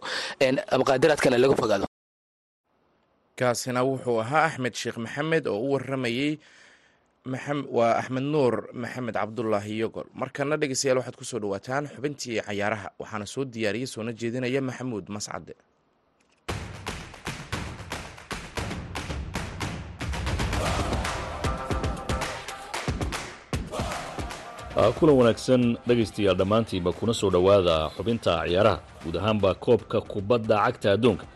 muqaadaraadkana 0.80 1.36
laga 1.42 1.54
fogaado. 1.62 1.86
Kaasina 3.38 3.80
wuxuu 3.88 4.18
ahaa 4.24 4.44
axmed 4.48 4.74
sheekh 4.80 4.98
maxamed 5.04 5.44
oo 5.52 5.58
u 5.66 5.72
waramayey 5.74 6.32
waa 7.76 7.92
axmed 8.00 8.24
nuur 8.32 8.54
maxamed 8.82 9.14
cabdulaahi 9.20 9.74
yogol. 9.82 10.06
Markana 10.20 10.56
dhegeystayaal 10.60 10.98
waxaad 11.00 11.16
ku 11.20 11.24
soo 11.24 11.38
dhawaataan 11.42 11.84
xubintii 11.94 12.40
cayaaraha 12.46 12.88
waxaana 13.02 13.26
soo 13.34 13.44
diyaariyey 13.44 13.86
soona 13.94 14.12
jeedinaya 14.20 14.60
maxamuud 14.68 15.06
mascade 15.16 15.54
kulan 24.98 25.14
wanaagsan 25.18 25.76
dhegaystayaal 25.86 26.36
dhammaantiinba 26.36 26.92
kuna 26.98 27.12
soo 27.14 27.30
dhowaada 27.30 27.90
xubinta 27.96 28.34
ciyaaraha 28.46 28.80
guud 29.04 29.16
ahaanba 29.16 29.50
koobka 29.54 30.00
kubadda 30.00 30.56
cagta 30.64 30.92
adduunka. 30.96 31.26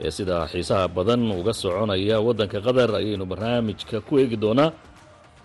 Ee 0.00 0.10
sida 0.10 0.46
xiisaha 0.52 0.88
badan 0.88 1.22
uga 1.32 1.52
soconaya 1.52 2.20
waddanka 2.20 2.60
qatar 2.66 2.90
ayaynu 3.00 3.24
barnaamijka 3.26 4.00
ku 4.06 4.18
eegi 4.18 4.36
doonaa. 4.36 4.70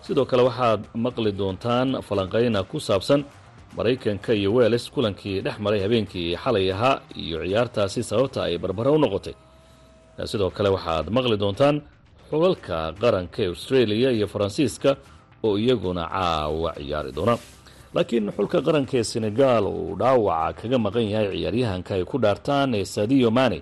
Sidoo 0.06 0.24
kale 0.24 0.42
waxaad 0.42 0.80
maqli 0.94 1.32
doontaan 1.32 2.02
falanqayna 2.08 2.62
ku 2.70 2.78
saabsan 2.80 3.24
maraykanka 3.76 4.34
iyo 4.34 4.54
weles 4.54 4.90
kulankii 4.90 5.40
dhex 5.42 5.58
maray 5.58 5.80
habeenkii 5.82 6.36
xalay 6.36 6.70
ahaa 6.72 7.00
iyo 7.16 7.42
ciyaartaasi 7.42 8.02
sababta 8.02 8.44
ay 8.44 8.58
barbara 8.58 8.90
u 8.90 8.98
noqotay. 8.98 9.34
Sidoo 10.24 10.50
kale 10.50 10.68
waxaad 10.68 11.10
maqli 11.10 11.36
doontaan 11.36 11.82
xulalka 12.30 12.92
qaranka 13.00 13.42
ee 13.42 13.48
australia 13.50 14.10
iyo 14.12 14.26
faransiiska 14.28 14.96
oo 15.46 15.54
iyaguna 15.58 16.04
caawa 16.12 16.70
ciyaari 16.78 17.12
doona 17.16 17.34
laakiin 17.94 18.26
xulka 18.36 18.58
qaranka 18.66 18.94
ee 19.00 19.04
senegaal 19.12 19.64
uu 19.66 19.96
dhaawaca 20.00 20.54
kaga 20.62 20.78
maqan 20.84 21.06
yahay 21.12 21.28
ciyaaryahanka 21.38 21.90
ay 21.98 22.04
ku 22.10 22.16
dhaartaan 22.24 22.74
ee 22.78 22.84
sadiyo 22.84 23.28
mane 23.38 23.58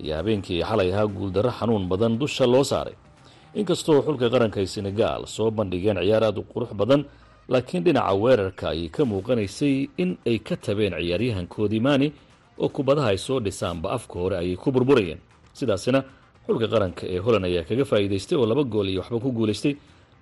ayaa 0.00 0.16
habeenkii 0.20 0.60
xalay 0.68 0.88
ahaa 0.94 1.06
guuldarro 1.16 1.50
xanuun 1.58 1.84
badan 1.90 2.18
dusha 2.20 2.46
loo 2.52 2.64
saaray. 2.64 2.94
Inkastoo 3.54 4.00
xulka 4.06 4.26
qaranka 4.32 4.58
ee 4.60 4.66
senegaal 4.76 5.22
soo 5.26 5.50
bandhigeen 5.50 5.98
ciyaar 6.04 6.24
aad 6.28 6.38
u 6.38 6.44
qurux 6.52 6.72
badan 6.80 7.04
laakiin 7.52 7.84
dhinaca 7.84 8.14
weerarka 8.22 8.64
ayay 8.72 8.88
ka 8.88 9.02
muuqanaysay 9.10 9.74
in 10.02 10.10
ay 10.26 10.38
ka 10.38 10.54
tabeen 10.56 10.94
ciyaaryahankoodii 10.96 11.80
mani 11.88 12.08
oo 12.62 12.68
kubadaha 12.76 13.08
ay 13.12 13.18
soo 13.26 13.38
dhisaanba 13.44 13.88
afka 13.96 14.14
hore 14.22 14.36
ayay 14.42 14.56
ku 14.56 14.68
burburayeen. 14.72 15.18
Sidaasina 15.52 16.00
xulka 16.46 16.66
qaranka 16.72 17.02
ee 17.14 17.18
holand 17.24 17.44
ayaa 17.48 17.64
kaga 17.68 17.84
faa'iidaystay 17.90 18.38
oo 18.40 18.46
laba 18.50 18.64
gool 18.64 18.88
iyo 18.88 19.00
waxba 19.04 19.18
ku 19.20 19.30
guulaystay 19.36 19.74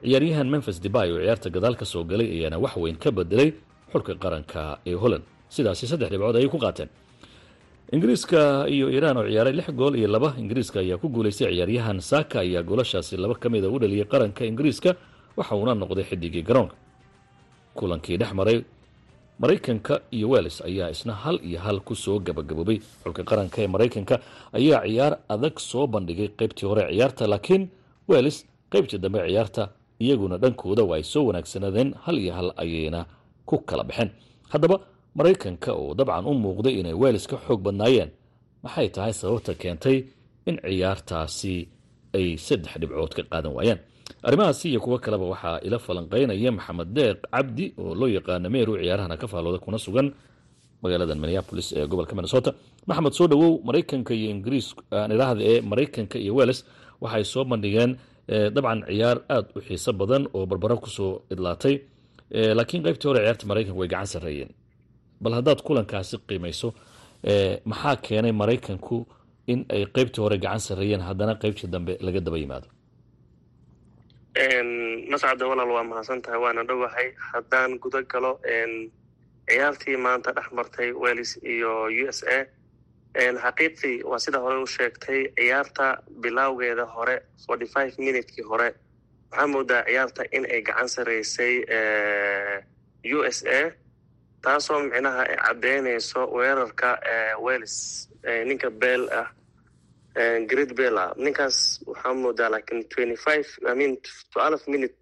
ciyaaryahan 0.05 0.49
memphis 0.49 0.79
debay 0.81 1.09
oo 1.13 1.21
ciyaarta 1.21 1.49
gadaal 1.51 1.77
ka 1.77 1.85
soo 1.85 2.05
galay 2.05 2.29
ayaana 2.37 2.59
wax 2.59 2.77
weyn 2.77 2.97
ka 2.97 3.11
bedelay 3.11 3.53
xulka 3.93 4.15
qaranka 4.15 4.79
ee 4.87 4.95
holland. 4.95 5.25
Sidaasi 5.49 5.87
saddex 5.87 6.11
dhibcood 6.11 6.37
ayay 6.37 6.49
ku 6.49 6.59
qaateen. 6.59 6.89
Ingiriiska 7.93 8.67
iyo 8.71 8.87
iiraan 8.89 9.17
oo 9.19 9.27
ciyaaray 9.29 9.53
lix 9.53 9.69
gool 9.75 9.95
iyo 9.99 10.09
laba. 10.09 10.35
Ingiriiska 10.39 10.81
ayaa 10.81 10.99
ku 10.99 11.09
guulaystay 11.09 11.51
ciyaaryahan 11.53 12.01
saaka 12.01 12.41
ayaa 12.41 12.63
goolashaasi 12.63 13.17
laba 13.17 13.35
ka 13.35 13.49
mida 13.51 13.69
u 13.69 13.79
dhaliyay 13.79 14.07
qaranka 14.07 14.45
ingiriiska 14.47 14.95
waxa 15.37 15.55
uuna 15.57 15.75
noqday 15.75 16.05
xidigii 16.05 16.43
garoonka. 16.43 16.75
Kulankii 17.75 18.17
dhex 18.17 18.33
maray 18.33 18.65
maraykanka 19.39 20.01
iyo 20.13 20.29
welles 20.31 20.63
ayaa 20.63 20.91
isna 20.91 21.13
hal 21.15 21.37
iyo 21.43 21.59
hal 21.61 21.81
ku 21.81 21.95
gabagaboobay. 22.25 22.79
Xulka 23.05 23.23
qaranka 23.25 23.63
ee 23.63 23.67
maraykanka 23.67 24.21
ayaa 24.55 24.87
ciyaar 24.87 25.19
adag 25.29 25.59
soo 25.59 25.87
bandhigay 25.87 26.29
qaybtii 26.39 26.67
hore 26.67 26.83
ciyaarta 26.95 27.27
laakiin 27.27 27.69
welles 28.09 28.47
qaybtii 28.71 28.99
dambe 29.03 29.19
ciyaarta 29.27 29.63
iyaguna 30.05 30.37
dhankooda 30.43 30.83
waa 30.91 30.97
ay 30.99 31.05
soo 31.13 31.25
wanaagsanaadeen 31.29 31.91
hal 32.05 32.17
iyo 32.19 32.33
hal 32.39 32.49
ayayna 32.63 33.01
ku 33.49 33.59
kala 33.69 33.85
baxeen. 33.89 34.11
Haddaba 34.53 34.77
maraykanka 35.19 35.71
oo 35.81 35.95
dabcan 35.99 36.25
u 36.27 36.33
muuqday 36.45 36.75
inay 36.81 36.95
welles 37.03 37.27
ka 37.31 37.37
xoog 37.47 37.61
badnaayeen 37.67 38.11
maxay 38.65 38.89
tahay 38.95 39.13
sababta 39.21 39.53
keentay 39.63 39.97
in 40.49 40.57
ciyaartaasi 40.65 41.55
ay 42.17 42.27
saddex 42.47 42.73
dhibcood 42.81 43.13
ka 43.17 43.23
qaadan 43.31 43.53
waayaan 43.57 43.79
arrimahaasi 44.27 44.67
iyo 44.73 44.81
kuwo 44.85 44.99
kaleba 44.99 45.25
waxaa 45.33 45.61
ila 45.67 45.79
falanqeynaya 45.79 46.51
maxamed 46.59 46.89
deeq 46.97 47.19
cabdi 47.35 47.65
oo 47.79 47.95
loo 47.95 48.09
yaqaana 48.17 48.49
meeru 48.55 48.73
ciyaarahana 48.83 49.17
ka 49.21 49.27
faalooda 49.33 49.59
kuna 49.65 49.79
sugan 49.79 50.09
magaalada 50.83 51.15
minneapolis 51.15 51.73
ee 51.77 51.87
gobolka 51.87 52.15
minnesota. 52.17 52.51
Maxamed 52.89 53.13
soo 53.19 53.27
dhowow 53.31 53.61
maraykanka 53.69 54.13
iyo 54.15 54.29
ingiriis 54.35 54.69
aan 54.93 55.13
idhaahda 55.13 55.43
ee 55.51 55.61
maraykanka 55.71 56.17
iyo 56.19 56.33
welles 56.39 56.61
waxay 57.01 57.25
soo 57.25 57.45
bandhigeen 57.45 57.97
dabcan 58.55 58.81
ciyaar 58.88 59.19
aada 59.35 59.49
u 59.57 59.61
xiiso 59.66 59.93
badan 60.01 60.23
oo 60.35 60.47
barbaro 60.47 60.77
ku 60.85 60.88
soo 60.97 61.12
idlaatay. 61.33 61.75
Laakiin 62.59 62.83
qaybtii 62.87 63.09
hore 63.09 63.21
ciyaarta 63.25 63.45
maraykanka 63.51 63.79
way 63.81 63.88
gacan 63.88 64.07
sarreeyeen. 64.14 64.51
Bal 65.23 65.33
haddaad 65.38 65.61
kulankaasi 65.66 66.16
qiimayso 66.29 66.69
maxaa 67.71 67.97
keenay 68.07 68.33
maraykanku 68.33 68.97
in 69.53 69.61
ay 69.75 69.83
qaybtii 69.97 70.23
hore 70.25 70.37
gacan 70.45 70.61
sarreeyeen 70.66 71.03
haddana 71.09 71.35
qaybtii 71.43 71.69
dambe 71.75 71.93
laga 72.07 72.21
daba 72.27 72.38
yimaado? 72.38 72.69
Mascada 75.11 75.45
walaal 75.51 75.71
waa 75.75 75.85
mahadsan 75.85 76.23
tahay 76.23 76.38
waana 76.38 76.62
dhowahay 76.64 77.09
haddaan 77.33 77.79
guda 77.83 78.03
galo 78.03 78.38
ciyaartii 79.49 79.97
maanta 79.97 80.31
dhex 80.37 80.49
martay 80.53 80.93
wells 80.93 81.33
iyo 81.43 81.73
u 81.90 82.07
s 82.09 82.23
a 82.23 82.47
xaqiiqdii 83.14 84.03
waa 84.11 84.18
sida 84.18 84.38
hore 84.38 84.59
u 84.62 84.66
sheegtay 84.66 85.20
ciyaarta 85.37 85.87
bilowgeeda 86.23 86.85
hore 86.94 87.16
forty 87.46 87.66
five 87.66 87.92
minutekii 87.99 88.44
hore. 88.51 88.75
Waxaa 89.31 89.46
moodaa 89.46 89.83
ciyaarta 89.85 90.23
in 90.33 90.44
ay 90.55 90.62
gacan 90.62 90.88
saraysay 90.88 91.55
u 93.16 93.25
s 93.25 93.38
a 93.46 93.61
taasoo 94.42 94.79
micnaha 94.83 95.23
ay 95.29 95.37
caddeynayso 95.37 96.20
weerarka 96.37 96.90
wells 97.44 97.75
ninka 98.49 98.70
beel 98.70 99.09
ah 99.20 99.29
great 100.51 100.73
bella 100.79 101.05
ninkaas 101.16 101.81
waxaa 101.87 102.14
moodaa 102.14 102.49
laakiin 102.51 102.85
twenty 102.94 103.16
five 103.16 103.46
i 103.70 103.75
mean 103.75 103.96
twelve 104.33 104.62
minute 104.66 104.94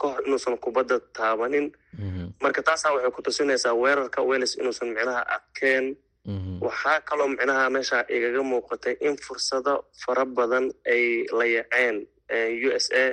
kahor 0.00 0.20
inuusan 0.26 0.58
kubadda 0.58 1.00
taabanin. 1.16 1.66
Marka 2.42 2.62
taasaa 2.62 2.92
waxay 2.94 3.10
ku 3.10 3.22
tusinaysaa 3.22 3.74
weerarka 3.74 4.22
wells 4.22 4.52
inuusan 4.60 4.88
micnaha 4.88 5.22
adkeen 5.36 5.96
waxaa 6.66 7.00
kaloo 7.08 7.28
micnaha 7.32 7.70
meesha 7.74 7.98
igaga 8.16 8.42
muuqatay 8.50 8.94
in 9.06 9.16
fursado 9.24 9.74
fara 10.02 10.24
badan 10.24 10.66
ay 10.94 11.04
la 11.38 11.44
yaceen 11.56 11.96
u 12.66 12.70
s 12.84 12.86
a. 13.02 13.04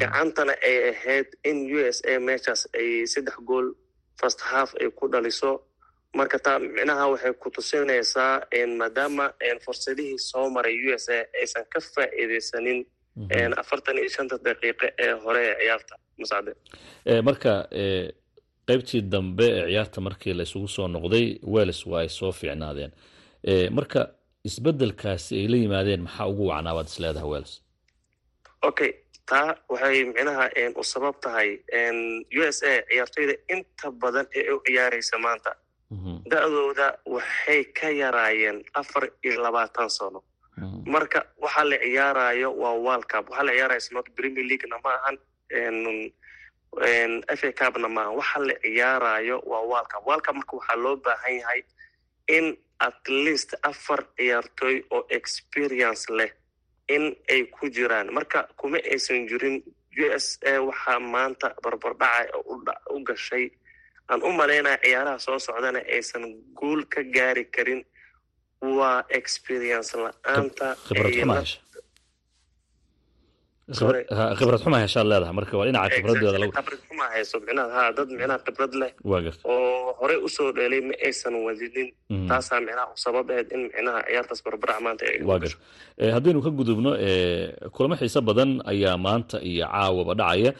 Gacantana 0.00 0.54
ay 0.68 0.76
ahayd 0.90 1.28
in 1.44 1.58
u 1.76 1.78
s 1.84 1.98
a 2.10 2.18
meeshaas 2.28 2.62
ay 2.80 2.88
saddex 3.12 3.36
gool 3.48 3.66
first 4.20 4.40
half 4.50 4.70
ay 4.80 4.88
ku 4.98 5.04
dhaliso. 5.12 5.52
Marka 6.16 6.38
taa 6.38 6.58
micnaha 6.58 7.04
waxay 7.12 7.32
ku 7.42 7.48
tusinaysaa 7.50 8.34
maadaama 8.80 9.26
fursadihii 9.64 10.18
soo 10.18 10.46
maray 10.54 10.76
u 10.88 10.92
s 11.04 11.06
a 11.08 11.18
aysan 11.40 11.64
ka 11.72 11.78
faa'iidaysanin 11.94 12.80
afartan 13.62 13.98
iyo 14.00 14.08
shanta 14.16 14.36
daqiiqe 14.46 14.88
ee 15.04 15.12
hore 15.24 15.42
ee 15.50 15.56
ciyaarta. 15.60 15.94
Masacde 16.20 16.52
marka 17.28 17.52
qaybtii 18.68 19.02
dambe 19.12 19.46
ee 19.58 19.66
ciyaarta 19.70 20.00
markii 20.00 20.34
la 20.34 20.42
isugu 20.48 20.68
soo 20.68 20.88
noqday 20.88 21.26
wells 21.54 21.80
waa 21.86 22.00
ay 22.00 22.08
soo 22.08 22.32
fiicnaadeen. 22.32 22.92
Marka 23.76 24.00
isbedelkaasi 24.48 25.32
ay 25.40 25.46
la 25.52 25.56
yimaadeen 25.56 26.02
maxaa 26.06 26.26
ugu 26.32 26.46
wacnaa 26.50 26.74
baad 26.76 26.86
is 26.92 26.98
leedahay 27.04 27.42
okay 28.68 28.90
taa 29.30 29.48
waxay 29.72 30.04
micnaha 30.04 30.44
u 30.80 30.84
sabab 30.84 31.14
tahay 31.24 31.48
u 32.38 32.42
s 32.56 32.58
a 32.62 32.72
ciyaartoyda 32.90 33.34
inta 33.54 33.86
badan 34.02 34.26
ee 34.38 34.50
u 34.56 34.58
ciyaaraysa 34.66 35.18
maanta. 35.18 35.50
Da-dooda 36.30 36.86
waxay 37.14 37.64
ka 37.78 37.88
yaraayeen 38.02 38.58
afar 38.80 39.04
iyo 39.24 39.42
labaatan 39.44 39.88
sano. 39.98 40.20
Marka 40.94 41.18
waxaa 41.44 41.64
la 41.70 41.76
ciyaarayo 41.84 42.48
waa 42.62 42.74
world 42.84 43.06
cup. 43.12 43.24
Waxaa 43.30 43.44
la 43.48 43.52
ciyaaraya 43.56 43.80
snot 43.80 44.06
premier 44.16 44.44
leaguena 44.50 44.76
ma 44.84 44.90
ahan 44.98 45.16
f 47.38 47.42
a 47.44 47.52
cupna 47.52 47.88
ma 47.88 48.02
ahan 48.02 48.16
waxa 48.20 48.38
la 48.48 48.54
ciyaarayo 48.62 49.36
waa 49.50 49.62
world 49.70 49.88
cup 49.92 50.02
marka 50.06 50.52
waxaa 50.56 50.76
loo 50.84 50.96
baahan 50.96 51.34
yahay 51.40 51.60
in 52.36 52.56
at 52.80 53.00
least 53.08 53.54
afar 53.70 54.00
ciyaartoy 54.16 54.76
oo 54.90 55.06
experience 55.18 56.04
leh 56.18 56.30
in 56.88 57.16
ay 57.28 57.42
ku 57.54 57.66
jiraan. 57.70 58.08
Marka 58.16 58.48
kuma 58.56 58.78
aysan 58.92 59.26
jirin 59.28 59.56
u 59.98 60.06
s 60.12 60.38
a 60.46 60.58
waxaa 60.68 60.98
maanta 61.00 61.48
barbardhaca 61.62 62.36
u 62.94 62.98
gashay. 63.08 63.50
Aan 64.08 64.22
u 64.22 64.30
malaynaya 64.32 64.78
ciyaaraha 64.84 65.18
soo 65.18 65.38
socdana 65.38 65.80
aysan 65.94 66.24
guul 66.58 66.84
ka 66.92 67.00
gaari 67.02 67.44
karin. 67.54 67.82
Waa 68.60 69.04
experience 69.10 69.92
la'aanta 70.04 70.76
khibrad 73.74 74.60
xuma 74.62 74.78
heshaad 74.84 75.06
leedahay. 75.10 75.34
Marka 75.38 75.54
waa 75.58 75.66
dhinaca 75.66 75.90
khibradeeda 75.96 76.38
khibrad 76.54 76.80
xuma 76.88 77.04
hayso 77.14 77.36
micnaha 77.42 77.70
ha 77.76 77.92
dad 77.96 78.08
micnaha 78.18 78.38
khibrad 78.46 78.72
leh 78.80 78.90
oo 79.44 79.92
horey 80.00 80.18
u 80.22 80.28
soo 80.28 80.52
dheelay 80.56 80.80
ma 80.88 80.94
aysan 81.06 81.34
wadinin 81.46 81.88
taasaa 82.30 82.60
micnaha 82.66 82.94
sabab 83.04 83.26
ahayd 83.30 83.48
in 83.56 83.62
micnaha 83.74 83.98
ciyaartaas 84.08 84.40
barbarac 84.46 84.78
maanta 84.86 85.02
ay 85.10 85.18
waa 85.28 85.38
garta 85.42 85.58
haddaynu 86.14 86.40
ka 86.46 86.50
gudubno 86.58 86.90
kulamo 87.74 87.94
xiiso 88.00 88.20
badan 88.28 88.50
ayaa 88.72 88.96
maanta 89.06 89.36
iyo 89.50 89.66
caawaba 89.66 90.14
dhacaya. 90.20 90.52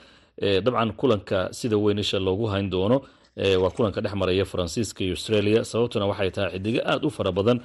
Dabcan 0.65 0.91
kulanka 1.01 1.39
sida 1.59 1.77
weyn 1.85 1.99
isha 2.03 2.19
loogu 2.27 2.47
hayn 2.53 2.69
doono 2.75 2.99
waa 3.63 3.71
kulanka 3.77 4.01
dhex 4.05 4.15
maraya 4.21 4.45
faransiiska 4.45 5.01
iyo 5.07 5.15
australia. 5.17 5.61
Sababtuna 5.71 6.07
waxay 6.11 6.31
tahay 6.35 6.51
xidigo 6.59 6.81
aada 6.91 7.07
u 7.07 7.11
fara 7.17 7.33
badan 7.39 7.59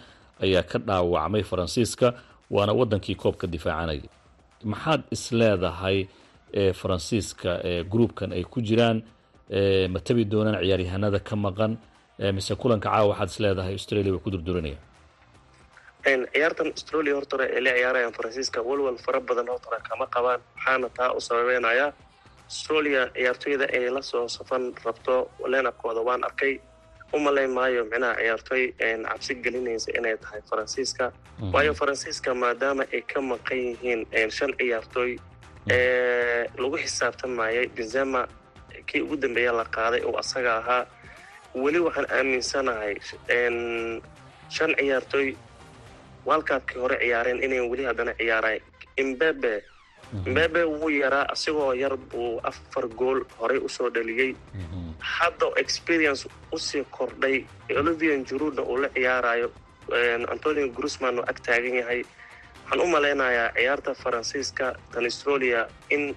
ayaa 0.45 0.63
ka 0.71 0.77
dhaawacmay 0.87 1.43
faransiiska 1.51 2.07
waana 2.55 2.73
wadankii 2.79 3.15
koobka 3.23 3.47
difaacanaya 3.47 4.05
maxaad 4.71 5.01
is 5.15 5.23
leedahay 5.39 5.97
faransiiska 6.79 7.51
gruubkan 7.91 8.31
ay 8.37 8.43
ku 8.43 8.59
jiraan 8.61 8.97
ma 9.93 9.99
tabi 10.07 10.23
doonaan 10.31 10.57
ciyaaryahanada 10.63 11.19
ka 11.19 11.35
maqan 11.35 11.73
mise 12.37 12.53
kulanka 12.61 12.89
caawa 12.89 13.07
waxaad 13.11 13.29
is 13.33 13.39
leedahay 13.45 13.73
australia 13.79 14.11
way 14.13 14.21
ku 14.25 14.29
durduranaya 14.35 14.77
ciyaartan 16.33 16.67
australia 16.75 17.13
hortore 17.17 17.45
ay 17.55 17.61
la 17.65 17.71
ciyaarayaan 17.77 18.13
faransiiska 18.17 18.59
walwal 18.69 18.97
fara 19.05 19.19
badan 19.29 19.47
hortore 19.53 19.77
kama 19.89 20.05
qabaan 20.15 20.39
waxaana 20.55 20.87
taa 20.97 21.11
u 21.17 21.21
sababeynaya 21.27 21.87
australia 22.51 23.01
ciyaartoyda 23.15 23.65
ay 23.75 23.89
la 23.95 24.01
soo 24.01 24.27
safan 24.37 24.63
rabto 24.85 25.15
leenabkooda 25.53 26.01
waan 26.07 26.23
arkay 26.29 26.53
u 27.13 27.19
malay 27.19 27.47
maayo 27.47 27.81
micnaha 27.85 28.15
ciyaartoy 28.19 28.63
cabsi 29.07 29.35
gelinaysa 29.43 29.91
inay 29.97 30.15
tahay 30.17 30.41
faransiiska. 30.49 31.11
Waayo 31.53 31.73
faransiiska 31.73 32.33
maadaama 32.33 32.83
ay 32.93 33.01
ka 33.01 33.19
maqan 33.21 33.57
yihiin 33.57 34.01
shan 34.37 34.51
ciyaartoy 34.59 35.11
ee 35.69 36.47
lagu 36.61 36.77
xisaabtamayay 36.83 37.67
benzema 37.75 38.21
kii 38.87 39.01
ugu 39.01 39.15
dambeeya 39.17 39.51
la 39.59 39.65
qaaday 39.65 40.01
oo 40.07 40.15
asaga 40.17 40.51
ahaa. 40.57 40.85
Weli 41.55 41.79
waxaan 41.79 42.07
aaminsanahay 42.17 42.95
shan 44.49 44.71
ciyaartoy 44.79 45.27
walkaabkii 46.25 46.79
hore 46.81 46.97
ciyaareen 47.03 47.43
inay 47.43 47.59
weli 47.71 47.83
haddana 47.89 48.13
ciyaaraan. 48.19 48.59
Imbebe 48.97 49.63
mbebe 50.25 50.63
wuu 50.63 50.89
yaraa 50.89 51.25
asigoo 51.33 51.73
yar 51.73 51.95
buu 51.97 52.39
afar 52.43 52.87
gool 52.87 53.19
horey 53.39 53.59
u 53.59 53.69
soo 53.69 53.89
dhaliyey 53.89 54.35
hadda 55.01 55.47
experience 55.57 56.27
u 56.51 56.57
sii 56.59 56.83
kordhay 56.91 57.45
olivian 57.79 58.25
jurudna 58.25 58.61
uu 58.63 58.77
la 58.81 58.89
ciyaarayo 58.89 59.51
antonio 60.31 60.67
grusman 60.69 61.19
oo 61.19 61.25
ag 61.27 61.39
taagan 61.45 61.75
yahay. 61.81 62.01
Waxaan 62.65 62.81
u 62.81 62.87
malaynayaa 62.87 63.51
ciyaarta 63.55 63.93
faransiiska 64.03 64.75
tan 64.91 65.03
australia 65.05 65.67
in 65.89 66.15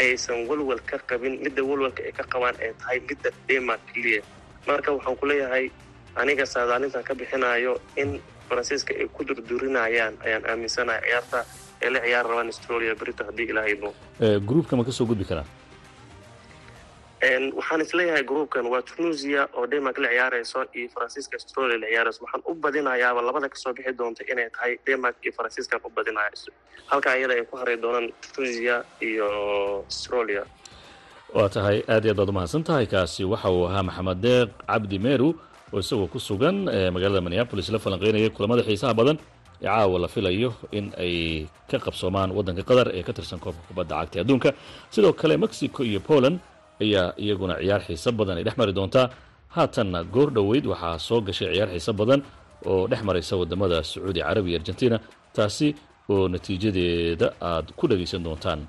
aysan 0.00 0.46
walwal 0.48 0.80
ka 0.90 0.98
qabin 1.10 1.38
midda 1.44 1.62
walwalka 1.64 2.02
ay 2.02 2.12
ka 2.12 2.24
qabaan 2.32 2.56
ay 2.60 2.72
tahay 2.80 3.00
midda 3.08 3.30
denmark 3.48 3.80
keliya 3.92 4.22
marka 4.66 4.92
waxaan 4.92 5.16
ku 5.16 5.26
leeyahay 5.26 5.70
aniga 6.16 6.46
saadaalintan 6.46 7.02
ka 7.04 7.14
bixinayo 7.14 7.80
in 7.96 8.20
faransiiska 8.48 8.92
ay 9.00 9.06
ku 9.08 9.24
durdurinayaan 9.24 10.14
ayaan 10.26 10.44
aaminsanahay 10.50 11.00
ciyaarta 11.08 11.38
ay 11.82 11.90
la 11.94 12.00
ciyaar 12.04 12.26
rabaan 12.26 12.46
australia 12.52 12.94
berito 12.94 13.24
haddii 13.24 13.48
ilaah 13.54 13.68
idmo 13.74 13.90
gruupka 14.48 14.76
ma 14.76 14.84
ka 14.84 14.92
soo 14.92 15.06
gudbi 15.06 15.24
karaa 15.24 15.46
waxaan 17.32 17.80
is 17.80 17.92
leeyahay 17.94 18.22
groupkan 18.24 18.66
waa 18.72 18.82
tunisia 18.82 19.48
oo 19.56 19.66
denmark 19.66 19.98
la 19.98 20.08
ciyaarayso 20.08 20.64
iyo 20.76 20.88
faransiiska 20.94 21.34
australia 21.40 21.78
la 21.78 21.86
ciyaarayso 21.88 22.20
waxaan 22.24 22.42
u 22.50 22.54
badinayaaba 22.54 23.20
labada 23.22 23.48
ka 23.48 23.56
soo 23.56 23.72
bixi 23.72 23.92
doonta 23.98 24.22
inay 24.32 24.50
tahay 24.50 24.72
denmark 24.86 25.16
iyo 25.24 25.32
faransiiskan 25.38 25.80
u 25.84 25.90
badinaya 25.96 26.30
halka 26.90 27.08
ayada 27.16 27.34
ay 27.34 27.44
ku 27.48 27.56
haray 27.56 27.76
doonaan 27.76 28.12
tunisia 28.34 28.84
iyo 29.00 29.26
australia. 29.88 30.42
Waa 31.34 31.48
tahay 31.48 31.80
aad 31.88 32.04
iyo 32.04 32.12
aad 32.12 32.18
baad 32.20 32.28
umahadsan 32.28 32.62
tahay 32.64 32.86
kaasi 32.86 33.24
waxa 33.24 33.48
uu 33.50 33.64
ahaa 33.68 33.82
maxamed 33.88 34.18
deeq 34.26 34.48
cabdi 34.68 34.98
meru 34.98 35.28
oo 35.72 35.78
isagoo 35.80 36.06
ku 36.12 36.18
sugan 36.20 36.56
magaalada 36.94 37.20
minneabolis 37.24 37.68
la 37.72 37.78
falanqeynaya 37.78 38.30
kulamada 38.36 38.62
xiisaha 38.68 38.92
badan 39.00 39.16
ee 39.62 39.66
caawa 39.66 39.96
la 40.04 40.08
filayo 40.14 40.50
in 40.78 40.92
ay 41.04 41.46
ka 41.70 41.78
qabsoomaan 41.86 42.30
waddanka 42.36 42.62
qatar 42.68 42.88
ee 42.98 43.02
ka 43.08 43.12
tirsan 43.16 43.40
koobka 43.44 43.62
kubadda 43.68 43.94
cagta 44.04 44.20
adduunka. 44.20 44.50
Sidoo 44.94 45.12
kale 45.20 45.36
mexico 45.44 45.80
iyo 45.90 46.00
poland 46.10 46.36
ayaa 46.82 47.06
iyaguna 47.24 47.54
ciyaar 47.62 47.82
xiiso 47.86 48.10
badan 48.18 48.36
ay 48.40 48.44
dhex 48.46 48.56
mari 48.60 48.72
doontaa 48.78 49.06
haatanna 49.54 49.98
goor 50.14 50.28
dhoweyd 50.36 50.66
waxaa 50.72 50.98
soo 51.08 51.20
gashay 51.26 51.48
ciyaar 51.54 51.70
xiiso 51.74 51.92
badan 52.00 52.20
oo 52.70 52.86
dhex 52.90 53.00
maraysa 53.08 53.34
waddamada 53.40 53.76
sacuudi 53.90 54.20
carabiya 54.26 54.56
argentina. 54.60 54.96
Taasi 55.36 55.68
oo 56.12 56.28
natiijadeeda 56.32 57.26
aad 57.50 57.66
ku 57.78 57.84
dhegaysan 57.90 58.22
doontaan 58.26 58.60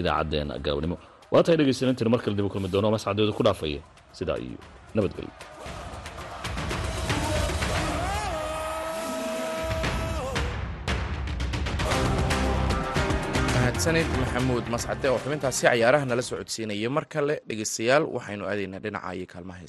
idaacaddeenna 0.00 0.54
galabnimo 0.64 0.96
waa 1.32 1.42
tahay 1.44 1.56
dhegaysanantiin 1.60 2.08
mar 2.12 2.20
kale 2.24 2.34
dib 2.38 2.46
u 2.46 2.50
kulmi 2.52 2.68
doono 2.74 2.88
mascadeedu 2.94 3.32
ku 3.38 3.42
dhaafaya 3.46 3.80
sidaa 4.18 4.38
iyo 4.46 4.58
nabadgelyo 4.94 5.32
mahadsanid 13.74 14.06
maxamuud 14.22 14.64
mascade 14.74 15.06
oo 15.10 15.18
xubintaasi 15.24 15.62
cayaaraha 15.66 16.06
nala 16.10 16.22
socodsiinayay 16.30 16.88
mar 16.96 17.04
kale 17.14 17.34
dhegeystayaal 17.48 18.04
waxaynu 18.16 18.44
aadaynaa 18.50 18.82
dhinaca 18.84 19.10
iyo 19.18 19.26
kaalmaha 19.32 19.60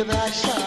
arkadaşlar. 0.00 0.65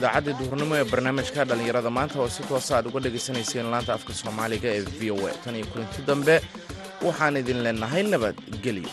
Idaacaddii 0.00 0.34
duhurnimo 0.40 0.74
ee 0.80 0.84
barnaamijka 0.92 1.40
dhallinyarada 1.48 1.90
maanta 1.96 2.16
oo 2.22 2.28
si 2.36 2.42
toosa 2.50 2.72
aad 2.76 2.86
uga 2.90 3.00
dhagaysanayseen 3.04 3.66
laanta 3.74 3.92
afka 3.98 4.12
soomaaliga 4.20 4.68
ee 4.76 4.82
v 4.98 5.10
o 5.14 5.16
a. 5.28 5.32
Tan 5.44 5.54
iyo 5.58 5.66
kulinti 5.72 6.00
dambe 6.08 6.34
waxaan 7.06 7.36
idin 7.42 7.60
leenahay 7.64 8.02
nabadgelyo 8.12 8.90